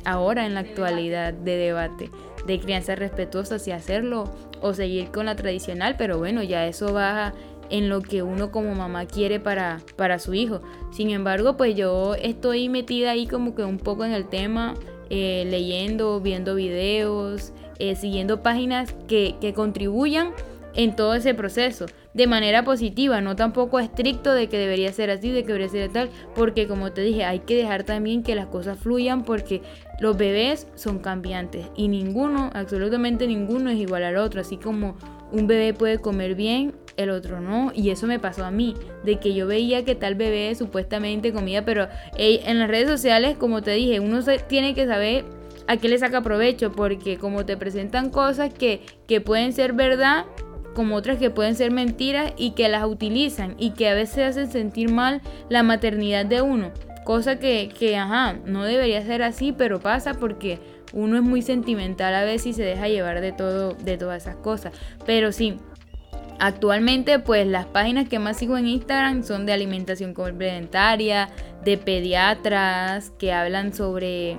[0.05, 2.09] ahora en la actualidad de debate
[2.47, 4.23] de crianza respetuosa, si hacerlo
[4.61, 7.33] o seguir con la tradicional, pero bueno, ya eso va
[7.69, 10.61] en lo que uno como mamá quiere para, para su hijo.
[10.91, 14.73] Sin embargo, pues yo estoy metida ahí como que un poco en el tema
[15.09, 20.31] eh, leyendo, viendo videos, eh, siguiendo páginas que, que contribuyan
[20.77, 25.31] en todo ese proceso de manera positiva, no tampoco estricto de que debería ser así,
[25.31, 28.45] de que debería ser tal, porque como te dije, hay que dejar también que las
[28.45, 29.61] cosas fluyan porque
[29.99, 34.95] los bebés son cambiantes y ninguno, absolutamente ninguno es igual al otro, así como
[35.31, 37.71] un bebé puede comer bien, el otro no.
[37.73, 41.65] Y eso me pasó a mí, de que yo veía que tal bebé supuestamente comía,
[41.65, 45.25] pero en las redes sociales, como te dije, uno tiene que saber
[45.67, 50.25] a qué le saca provecho, porque como te presentan cosas que, que pueden ser verdad,
[50.77, 54.51] como otras que pueden ser mentiras y que las utilizan y que a veces hacen
[54.51, 56.69] sentir mal la maternidad de uno.
[57.03, 60.59] Cosa que, que, ajá, no debería ser así, pero pasa porque
[60.93, 64.35] uno es muy sentimental a veces y se deja llevar de todo, de todas esas
[64.35, 64.71] cosas.
[65.03, 65.57] Pero sí,
[66.39, 71.29] Actualmente, pues las páginas que más sigo en Instagram son de alimentación complementaria,
[71.63, 74.35] de pediatras que hablan sobre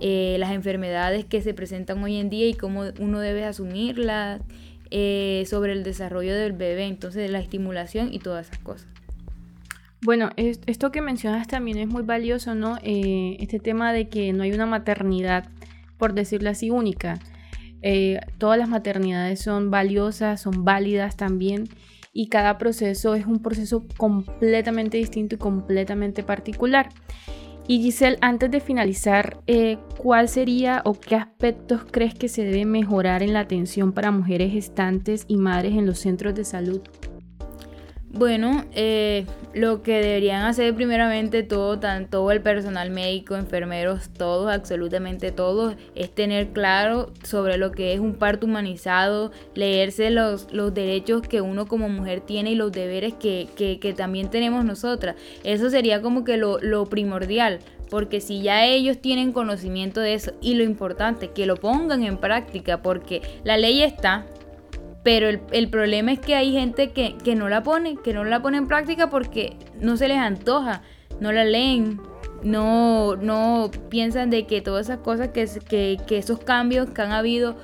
[0.00, 4.40] eh, las enfermedades que se presentan hoy en día y cómo uno debe asumirlas,
[4.94, 8.88] eh, sobre el desarrollo del bebé, entonces la estimulación y todas esas cosas.
[10.02, 12.76] Bueno, esto que mencionas también es muy valioso, ¿no?
[12.82, 15.48] Eh, este tema de que no hay una maternidad,
[15.96, 17.20] por decirlo así, única.
[17.80, 21.68] Eh, todas las maternidades son valiosas, son válidas también
[22.12, 26.90] y cada proceso es un proceso completamente distinto y completamente particular.
[27.68, 32.64] Y Giselle, antes de finalizar, eh, ¿cuál sería o qué aspectos crees que se debe
[32.64, 36.80] mejorar en la atención para mujeres gestantes y madres en los centros de salud?
[38.14, 45.32] Bueno, eh, lo que deberían hacer primeramente todo, tanto el personal médico, enfermeros, todos, absolutamente
[45.32, 51.22] todos, es tener claro sobre lo que es un parto humanizado, leerse los, los derechos
[51.22, 55.16] que uno como mujer tiene y los deberes que, que, también tenemos nosotras.
[55.42, 60.32] Eso sería como que lo, lo primordial, porque si ya ellos tienen conocimiento de eso
[60.42, 64.26] y lo importante, que lo pongan en práctica, porque la ley está,
[65.02, 68.58] pero el, problema es que hay gente que, no la pone, que no la pone
[68.58, 70.82] en práctica porque no se les antoja,
[71.20, 72.00] no la leen,
[72.44, 77.56] no, no piensan de que todas esas cosas, que, que, esos cambios que han habido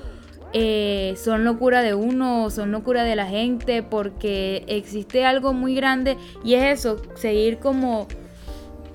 [0.51, 6.17] eh, son locura de uno, son locura de la gente, porque existe algo muy grande
[6.43, 8.07] y es eso, seguir como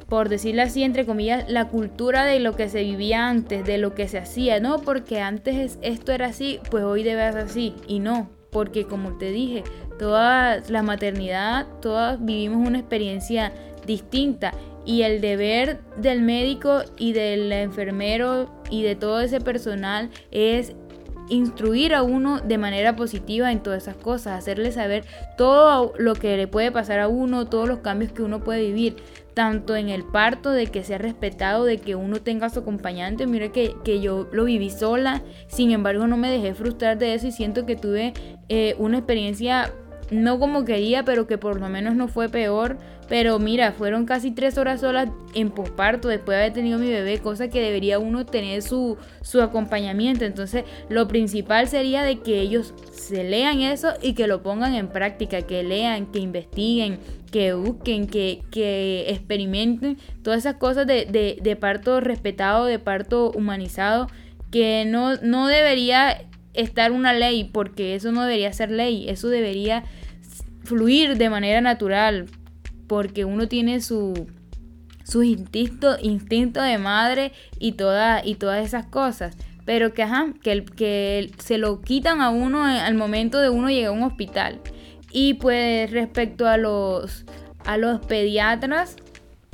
[0.08, 3.94] por decirlo así, entre comillas, la cultura de lo que se vivía antes, de lo
[3.94, 7.98] que se hacía, no porque antes esto era así, pues hoy debe ser así, y
[7.98, 9.64] no, porque como te dije,
[9.98, 13.52] toda la maternidad, todas vivimos una experiencia
[13.86, 14.52] distinta
[14.86, 20.74] y el deber del médico y del enfermero y de todo ese personal es
[21.28, 25.04] instruir a uno de manera positiva en todas esas cosas, hacerle saber
[25.36, 28.96] todo lo que le puede pasar a uno, todos los cambios que uno puede vivir
[29.34, 33.26] tanto en el parto, de que sea respetado, de que uno tenga su acompañante.
[33.26, 37.32] Mire que, yo lo viví sola, sin embargo no me dejé frustrar de eso y
[37.32, 38.12] siento que tuve
[38.48, 39.72] eh, una experiencia
[40.10, 42.76] no como quería, pero que por lo menos no fue peor.
[43.08, 47.18] Pero mira, fueron casi tres horas solas en posparto después de haber tenido mi bebé,
[47.18, 50.24] cosa que debería uno tener su, su acompañamiento.
[50.24, 54.88] Entonces, lo principal sería de que ellos se lean eso y que lo pongan en
[54.88, 56.98] práctica, que lean, que investiguen,
[57.30, 63.30] que busquen, que, que experimenten todas esas cosas de, de, de parto respetado, de parto
[63.32, 64.06] humanizado,
[64.50, 69.84] que no, no debería estar una ley, porque eso no debería ser ley, eso debería
[70.62, 72.26] fluir de manera natural,
[72.86, 74.26] porque uno tiene su,
[75.04, 79.36] su instinto, instinto de madre y, y todas esas cosas.
[79.64, 83.90] Pero que, ajá, que, que se lo quitan a uno al momento de uno llegar
[83.90, 84.60] a un hospital.
[85.10, 87.24] Y pues respecto a los,
[87.64, 88.96] a los pediatras,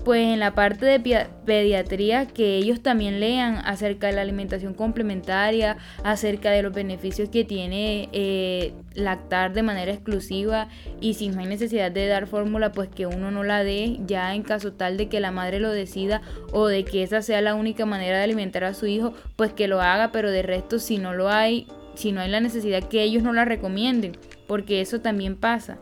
[0.05, 5.77] pues en la parte de pediatría que ellos también lean acerca de la alimentación complementaria,
[6.05, 10.69] acerca de los beneficios que tiene eh, lactar de manera exclusiva
[11.01, 14.35] y si no hay necesidad de dar fórmula, pues que uno no la dé ya
[14.35, 16.23] en caso tal de que la madre lo decida
[16.53, 19.69] o de que esa sea la única manera de alimentar a su hijo, pues que
[19.69, 23.03] lo haga, pero de resto si no lo hay, si no hay la necesidad que
[23.03, 25.79] ellos no la recomienden, porque eso también pasa.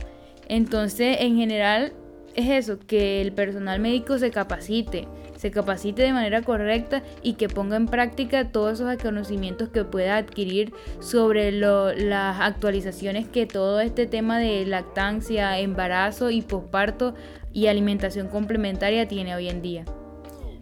[0.49, 1.93] Entonces, en general,
[2.39, 7.49] es eso, que el personal médico se capacite, se capacite de manera correcta y que
[7.49, 14.07] ponga en práctica todos esos conocimientos que pueda adquirir sobre las actualizaciones que todo este
[14.07, 17.15] tema de lactancia, embarazo y posparto
[17.53, 19.85] y alimentación complementaria tiene hoy en día.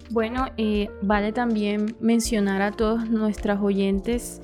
[0.08, 4.40] Bueno, eh, vale también mencionar a todos nuestros oyentes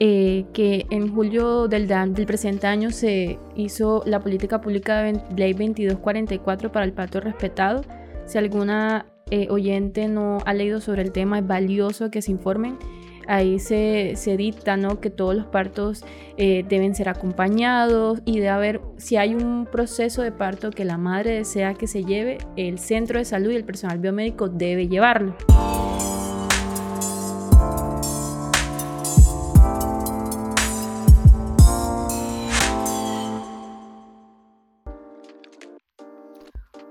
[0.00, 5.52] eh, que en julio del, del, presente año se hizo la política pública de Ley
[5.52, 7.82] 2244 para el parto respetado.
[8.24, 12.78] Si alguna eh, oyente no ha leído sobre el tema, es valioso que se informen.
[13.26, 15.00] Ahí se, se dicta ¿no?
[15.00, 16.04] que todos los partos
[16.38, 20.96] eh, deben ser acompañados y de haber, si hay un proceso de parto que la
[20.96, 25.36] madre desea que se lleve, el centro de salud y el personal biomédico debe llevarlo.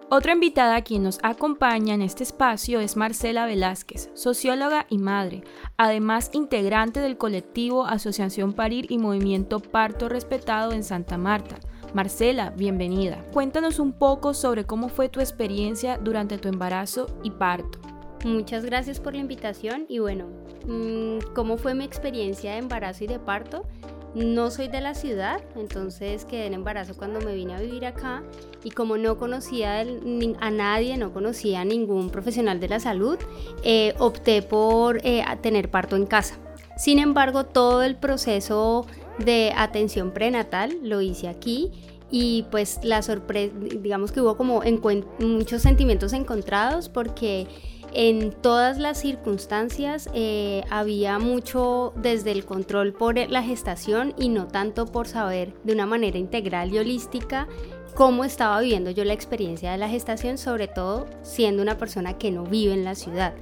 [0.10, 5.44] Otra invitada quien nos acompaña en este espacio es Marcela Velázquez, socióloga y madre,
[5.76, 11.58] además integrante del colectivo Asociación Parir y Movimiento Parto Respetado en Santa Marta.
[11.94, 13.22] Marcela, bienvenida.
[13.34, 17.80] Cuéntanos un poco sobre cómo fue tu experiencia durante tu embarazo y parto.
[18.24, 20.28] Muchas gracias por la invitación y bueno,
[20.68, 23.66] mm, ¿cómo fue mi experiencia de embarazo y de parto?
[24.16, 28.24] No soy de la ciudad, entonces quedé en embarazo cuando me vine a vivir acá
[28.64, 29.80] y como no conocía
[30.40, 33.18] a nadie, no conocía a ningún profesional de la salud,
[33.64, 36.36] eh, opté por eh, tener parto en casa.
[36.78, 38.86] Sin embargo, todo el proceso
[39.20, 41.72] de atención prenatal lo hice aquí
[42.10, 44.62] y pues la sorpresa, digamos que hubo como
[45.20, 47.48] muchos sentimientos encontrados porque
[47.94, 54.48] en todas las circunstancias eh, había mucho desde el control por la gestación y no
[54.48, 57.48] tanto por saber de una manera integral y holística
[57.98, 62.30] cómo estaba viviendo yo la experiencia de la gestación, sobre todo siendo una persona que
[62.30, 63.34] no vive en la ciudad.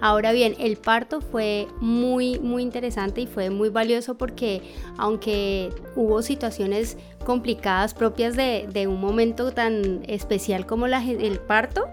[0.00, 4.62] Ahora bien, el parto fue muy, muy interesante y fue muy valioso porque
[4.98, 11.86] aunque hubo situaciones complicadas propias de, un momento tan especial como el parto,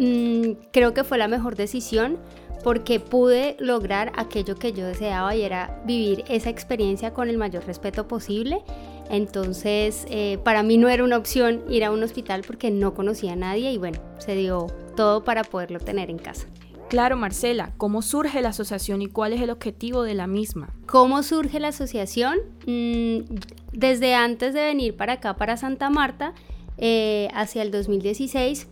[0.00, 2.18] Mm, creo que fue la mejor decisión
[2.64, 7.66] porque pude lograr aquello que yo deseaba y era vivir esa experiencia con el mayor
[7.66, 8.62] respeto posible.
[9.10, 13.32] Entonces, eh, para mí no era una opción ir a un hospital porque no conocía
[13.32, 16.46] a nadie y bueno, se dio todo para poderlo tener en casa.
[16.88, 20.74] Claro, Marcela, ¿cómo surge la asociación y cuál es el objetivo de la misma?
[20.86, 22.38] ¿Cómo surge la asociación?
[22.66, 23.34] Mm,
[23.72, 26.32] desde antes de venir para acá, para Santa Marta,
[26.78, 28.68] eh, hacia el 2016,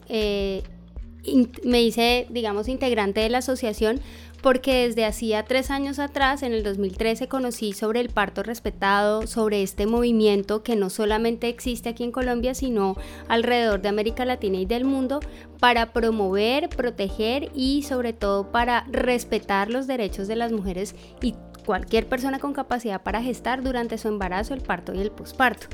[1.64, 4.00] me hice, digamos, integrante de la asociación
[4.48, 9.62] porque desde hacía tres años atrás, en el 2013, conocí sobre el parto respetado, sobre
[9.62, 12.96] este movimiento que no solamente existe aquí en Colombia, sino
[13.28, 15.20] alrededor de América Latina y del mundo,
[15.60, 21.34] para promover, proteger y sobre todo para respetar los derechos de las mujeres y
[21.66, 25.66] cualquier persona con capacidad para gestar durante su embarazo, el parto y el posparto.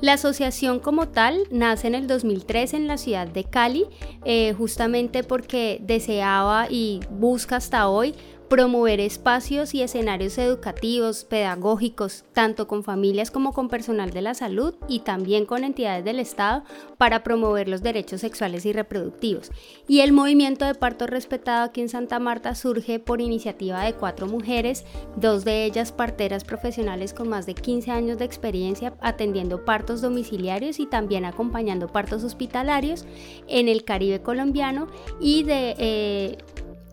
[0.00, 3.86] La asociación como tal nace en el 2003 en la ciudad de Cali,
[4.24, 8.14] eh, justamente porque deseaba y busca hasta hoy
[8.48, 14.74] promover espacios y escenarios educativos, pedagógicos, tanto con familias como con personal de la salud
[14.88, 16.64] y también con entidades del Estado
[16.96, 19.50] para promover los derechos sexuales y reproductivos.
[19.86, 24.26] Y el movimiento de parto respetado aquí en Santa Marta surge por iniciativa de cuatro
[24.26, 24.84] mujeres,
[25.16, 30.80] dos de ellas parteras profesionales con más de 15 años de experiencia atendiendo partos domiciliarios
[30.80, 33.04] y también acompañando partos hospitalarios
[33.46, 34.88] en el Caribe colombiano
[35.20, 35.74] y de...
[35.78, 36.38] Eh,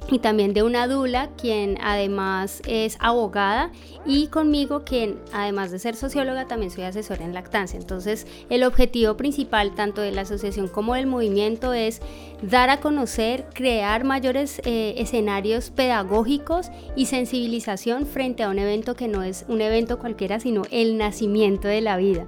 [0.10, 3.72] y también de una dula, quien además es abogada,
[4.06, 7.80] y conmigo, quien además de ser socióloga, también soy asesora en lactancia.
[7.80, 12.02] Entonces, el objetivo principal tanto de la asociación como del movimiento es
[12.42, 19.08] dar a conocer, crear mayores eh, escenarios pedagógicos y sensibilización frente a un evento que
[19.08, 22.26] no es un evento cualquiera, sino el nacimiento de la vida.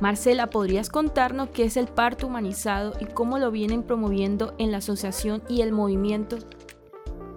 [0.00, 4.78] Marcela, ¿podrías contarnos qué es el parto humanizado y cómo lo vienen promoviendo en la
[4.78, 6.38] asociación y el movimiento?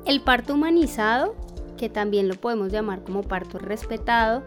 [0.06, 1.36] El parto humanizado,
[1.78, 4.44] que también lo podemos llamar como parto respetado,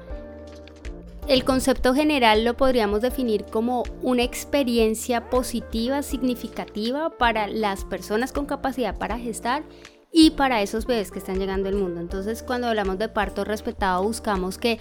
[1.28, 8.46] el concepto general lo podríamos definir como una experiencia positiva, significativa para las personas con
[8.46, 9.64] capacidad para gestar
[10.12, 12.00] y para esos bebés que están llegando al mundo.
[12.00, 14.78] Entonces, cuando hablamos de parto respetado, buscamos que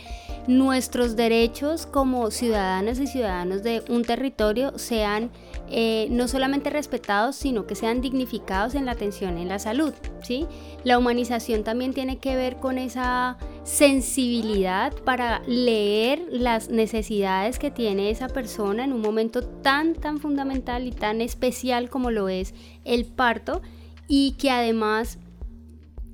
[0.47, 5.31] nuestros derechos como ciudadanas y ciudadanos de un territorio sean
[5.69, 9.93] eh, no solamente respetados, sino que sean dignificados en la atención en la salud.
[10.23, 10.45] ¿sí?
[10.83, 18.11] La humanización también tiene que ver con esa sensibilidad para leer las necesidades que tiene
[18.11, 22.53] esa persona en un momento tan, tan fundamental y tan especial como lo es
[22.83, 23.61] el parto
[24.07, 25.17] y que además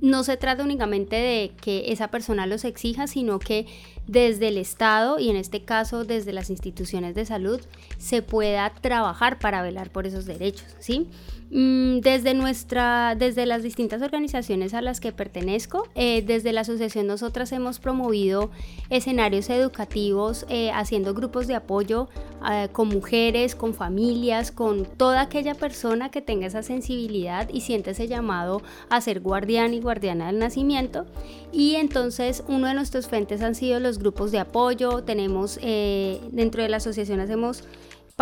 [0.02, 3.66] no se trata únicamente de que esa persona los exija, sino que
[4.06, 7.60] desde el Estado y en este caso desde las instituciones de salud
[7.98, 11.08] se pueda trabajar para velar por esos derechos, ¿sí?
[11.54, 17.06] Mm, desde nuestra, desde las distintas organizaciones a las que pertenezco, eh, desde la asociación
[17.06, 18.50] nosotras hemos promovido
[18.88, 22.08] escenarios educativos eh, haciendo grupos de apoyo
[22.50, 27.90] eh, con mujeres, con familias, con toda aquella persona que tenga esa sensibilidad y siente
[27.90, 31.04] ese llamado a ser guardián y guardiana del nacimiento.
[31.52, 36.70] Y entonces uno de nuestros frentes han sido los grupos de apoyo, tenemos dentro de
[36.70, 37.64] la asociación hacemos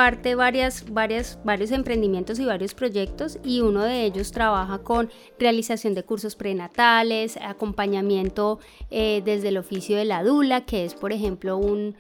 [0.00, 5.92] parte varias, varias, varios emprendimientos y varios proyectos y uno de ellos trabaja con realización
[5.92, 11.58] de cursos prenatales, acompañamiento eh, desde el oficio de la dula, que es por ejemplo
[11.58, 11.94] un,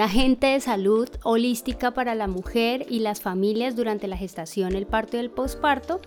[0.00, 5.16] agente de salud holística para la mujer y las familias durante la gestación, el parto
[5.16, 6.00] y el posparto.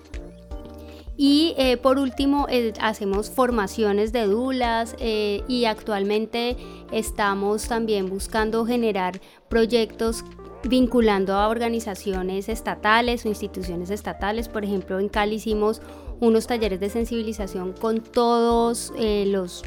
[1.16, 6.58] Y eh, por último, eh, hacemos formaciones de dulas y actualmente
[6.92, 10.26] estamos también buscando generar proyectos
[10.64, 14.50] vinculando a organizaciones estatales o instituciones estatales.
[14.50, 15.82] Por ejemplo, en Cali hicimos
[16.20, 19.64] unos talleres de sensibilización con todos eh, los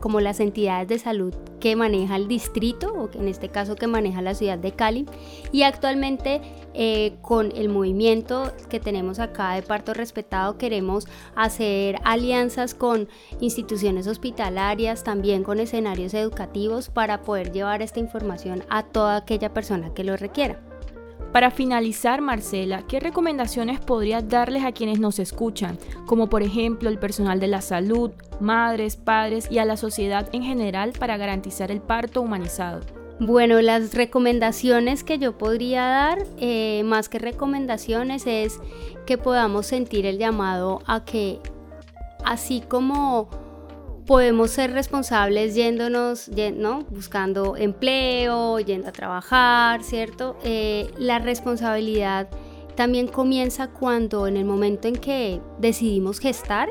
[0.00, 3.86] como las entidades de salud que maneja el distrito, o que en este caso que
[3.86, 5.06] maneja la ciudad de Cali.
[5.52, 6.40] Y actualmente
[6.74, 13.08] eh, con el movimiento que tenemos acá de parto respetado queremos hacer alianzas con
[13.40, 19.92] instituciones hospitalarias, también con escenarios educativos para poder llevar esta información a toda aquella persona
[19.92, 20.69] que lo requiera.
[21.32, 26.98] Para finalizar, Marcela, ¿qué recomendaciones podrías darles a quienes nos escuchan, como por ejemplo el
[26.98, 28.10] personal de la salud,
[28.40, 32.80] madres, padres y a la sociedad en general para garantizar el parto humanizado?
[33.20, 38.58] Bueno, las recomendaciones que yo podría dar, eh, más que recomendaciones, es
[39.06, 41.38] que podamos sentir el llamado a que,
[42.24, 43.28] así como
[44.10, 46.80] podemos ser responsables yéndonos, ¿no?
[46.90, 50.36] buscando empleo, yendo a trabajar, ¿cierto?
[50.42, 52.28] Eh, la responsabilidad
[52.74, 56.70] también comienza cuando en el momento en que decidimos gestar,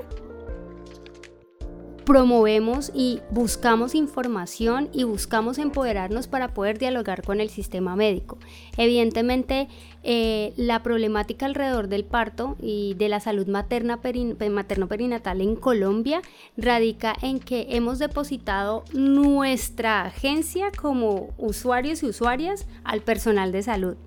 [2.10, 8.39] promovemos y buscamos información y buscamos empoderarnos para poder dialogar con el sistema médico.
[8.78, 9.68] Evidentemente,
[10.01, 16.24] eh, la problemática alrededor del parto y de la salud materna materno-perinatal en Colombia
[16.57, 23.97] radica en que hemos depositado nuestra agencia como usuarios y usuarias al personal de salud.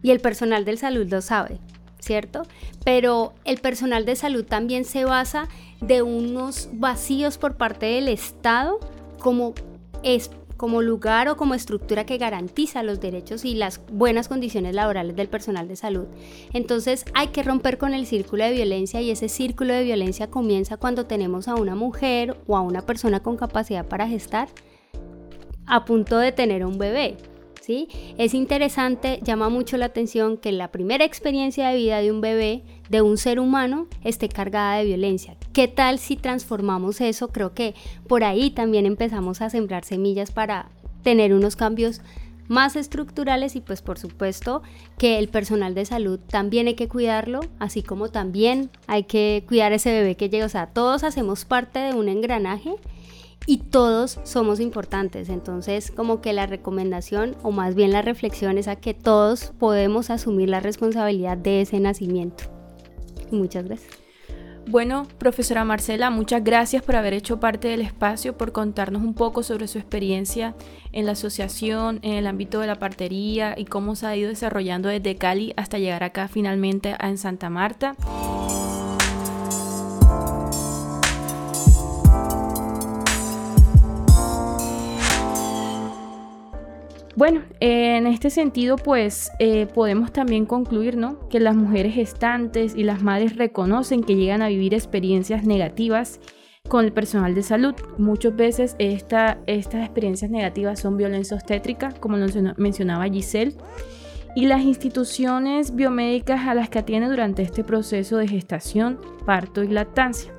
[0.00, 1.58] Y el personal de salud lo sabe.
[2.02, 2.42] ¿cierto?
[2.84, 5.48] Pero el personal de salud también se basa
[5.82, 8.78] de unos vacíos por parte del Estado
[9.18, 9.54] como
[10.02, 10.30] es
[10.62, 15.28] como lugar o como estructura que garantiza los derechos y las buenas condiciones laborales del
[15.28, 16.06] personal de salud.
[16.52, 20.76] Entonces hay que romper con el círculo de violencia y ese círculo de violencia comienza
[20.76, 24.48] cuando tenemos a una mujer o a una persona con capacidad para gestar
[25.66, 27.16] a punto de tener un bebé.
[27.60, 27.88] ¿sí?
[28.16, 32.62] Es interesante, llama mucho la atención que la primera experiencia de vida de un bebé,
[32.88, 35.36] de un ser humano, esté cargada de violencia.
[35.52, 37.28] ¿Qué tal si transformamos eso?
[37.28, 37.74] Creo que
[38.08, 40.70] por ahí también empezamos a sembrar semillas para
[41.02, 42.00] tener unos cambios
[42.48, 44.62] más estructurales y pues por supuesto
[44.98, 49.72] que el personal de salud también hay que cuidarlo, así como también hay que cuidar
[49.72, 52.74] ese bebé que llega, o sea, todos hacemos parte de un engranaje
[53.46, 58.68] y todos somos importantes, entonces como que la recomendación o más bien la reflexión es
[58.68, 62.44] a que todos podemos asumir la responsabilidad de ese nacimiento.
[63.30, 64.01] Muchas gracias.
[64.66, 69.42] Bueno, profesora Marcela, muchas gracias por haber hecho parte del espacio, por contarnos un poco
[69.42, 70.54] sobre su experiencia
[70.92, 74.88] en la asociación, en el ámbito de la partería y cómo se ha ido desarrollando
[74.88, 77.96] desde Cali hasta llegar acá finalmente en Santa Marta.
[87.22, 91.28] Bueno, en este sentido, pues eh, podemos también concluir ¿no?
[91.28, 96.18] que las mujeres gestantes y las madres reconocen que llegan a vivir experiencias negativas
[96.66, 97.76] con el personal de salud.
[97.96, 103.54] Muchas veces estas experiencias negativas son violencia obstétrica, como lo mencionaba Giselle,
[104.34, 109.68] y las instituciones biomédicas a las que atiende durante este proceso de gestación, parto y
[109.68, 110.34] lactancia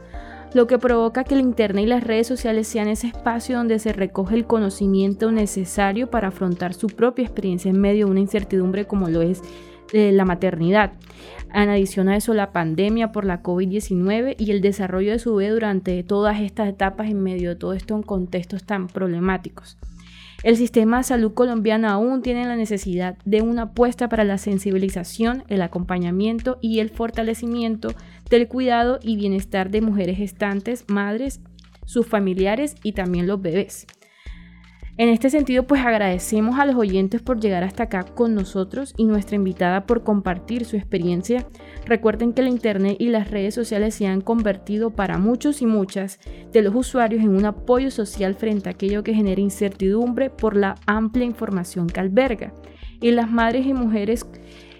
[0.53, 3.91] lo que provoca que el Internet y las redes sociales sean ese espacio donde se
[3.91, 9.09] recoge el conocimiento necesario para afrontar su propia experiencia en medio de una incertidumbre como
[9.09, 9.41] lo es
[9.93, 10.93] eh, la maternidad.
[11.53, 15.51] En adición a eso, la pandemia por la COVID-19 y el desarrollo de su bebé
[15.51, 19.77] durante todas estas etapas en medio de todo esto en contextos tan problemáticos.
[20.43, 25.45] El sistema de salud colombiano aún tiene la necesidad de una apuesta para la sensibilización,
[25.47, 27.89] el acompañamiento y el fortalecimiento
[28.29, 31.41] del cuidado y bienestar de mujeres gestantes, madres,
[31.85, 33.87] sus familiares y también los bebés.
[34.95, 39.05] En este sentido, pues agradecemos a los oyentes por llegar hasta acá con nosotros y
[39.05, 41.47] nuestra invitada por compartir su experiencia.
[41.87, 46.19] Recuerden que la Internet y las redes sociales se han convertido para muchos y muchas
[46.51, 50.75] de los usuarios en un apoyo social frente a aquello que genera incertidumbre por la
[50.85, 52.53] amplia información que alberga.
[53.01, 54.27] Y las madres y mujeres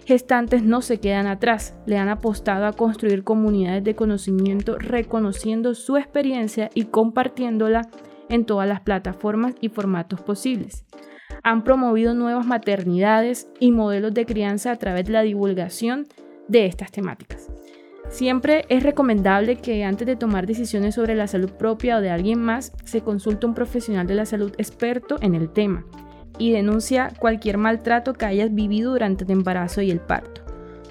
[0.04, 5.96] gestantes no se quedan atrás, le han apostado a construir comunidades de conocimiento reconociendo su
[5.96, 7.88] experiencia y compartiéndola
[8.28, 10.84] en todas las plataformas y formatos posibles.
[11.42, 16.06] Han promovido nuevas maternidades y modelos de crianza a través de la divulgación
[16.48, 17.50] de estas temáticas.
[18.08, 22.40] Siempre es recomendable que antes de tomar decisiones sobre la salud propia o de alguien
[22.40, 25.84] más, se consulte un profesional de la salud experto en el tema
[26.38, 30.42] y denuncia cualquier maltrato que hayas vivido durante el embarazo y el parto.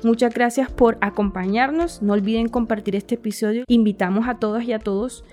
[0.03, 2.01] Muchas gracias por acompañarnos.
[2.01, 3.63] No olviden compartir este episodio.
[3.67, 5.23] Invitamos a todas y a todos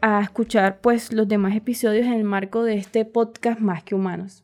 [0.00, 4.40] a escuchar pues los demás episodios en el marco de este podcast Más que Humanos.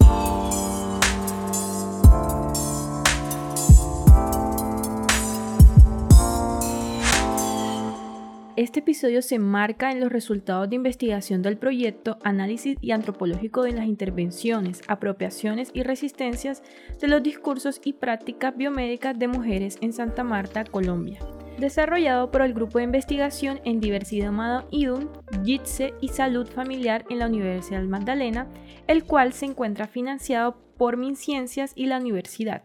[8.57, 13.73] Este episodio se marca en los resultados de investigación del proyecto Análisis y Antropológico de
[13.73, 16.63] las Intervenciones, Apropiaciones y Resistencias
[17.01, 21.19] de los Discursos y Prácticas Biomédicas de Mujeres en Santa Marta, Colombia
[21.59, 25.09] desarrollado por el Grupo de Investigación en Diversidad Humana IDUN,
[25.45, 28.49] JITSE y Salud Familiar en la Universidad Magdalena,
[28.89, 32.65] el cual se encuentra financiado por MinCiencias y la universidad.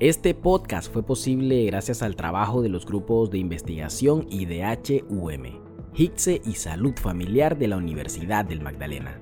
[0.00, 5.60] Este podcast fue posible gracias al trabajo de los grupos de investigación IDH-UM
[5.92, 9.20] HICSE y Salud Familiar de la Universidad del Magdalena.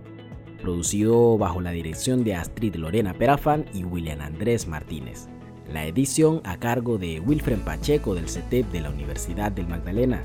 [0.63, 5.27] Producido bajo la dirección de Astrid Lorena Perafán y William Andrés Martínez.
[5.69, 10.23] La edición a cargo de Wilfred Pacheco del CETEP de la Universidad del Magdalena.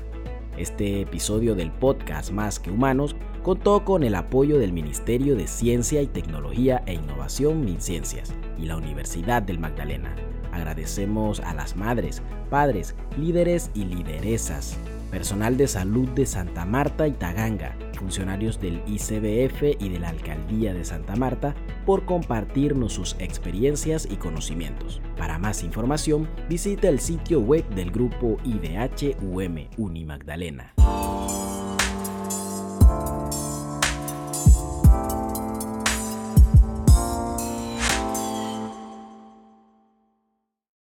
[0.56, 6.00] Este episodio del podcast Más que Humanos contó con el apoyo del Ministerio de Ciencia
[6.00, 10.14] y Tecnología e Innovación MinCiencias y la Universidad del Magdalena.
[10.54, 14.78] Agradecemos a las madres, padres, líderes y lideresas,
[15.10, 20.72] personal de salud de Santa Marta y Taganga, funcionarios del ICBF y de la Alcaldía
[20.72, 25.00] de Santa Marta por compartirnos sus experiencias y conocimientos.
[25.18, 30.74] Para más información, visita el sitio web del grupo IDHUM Unimagdalena.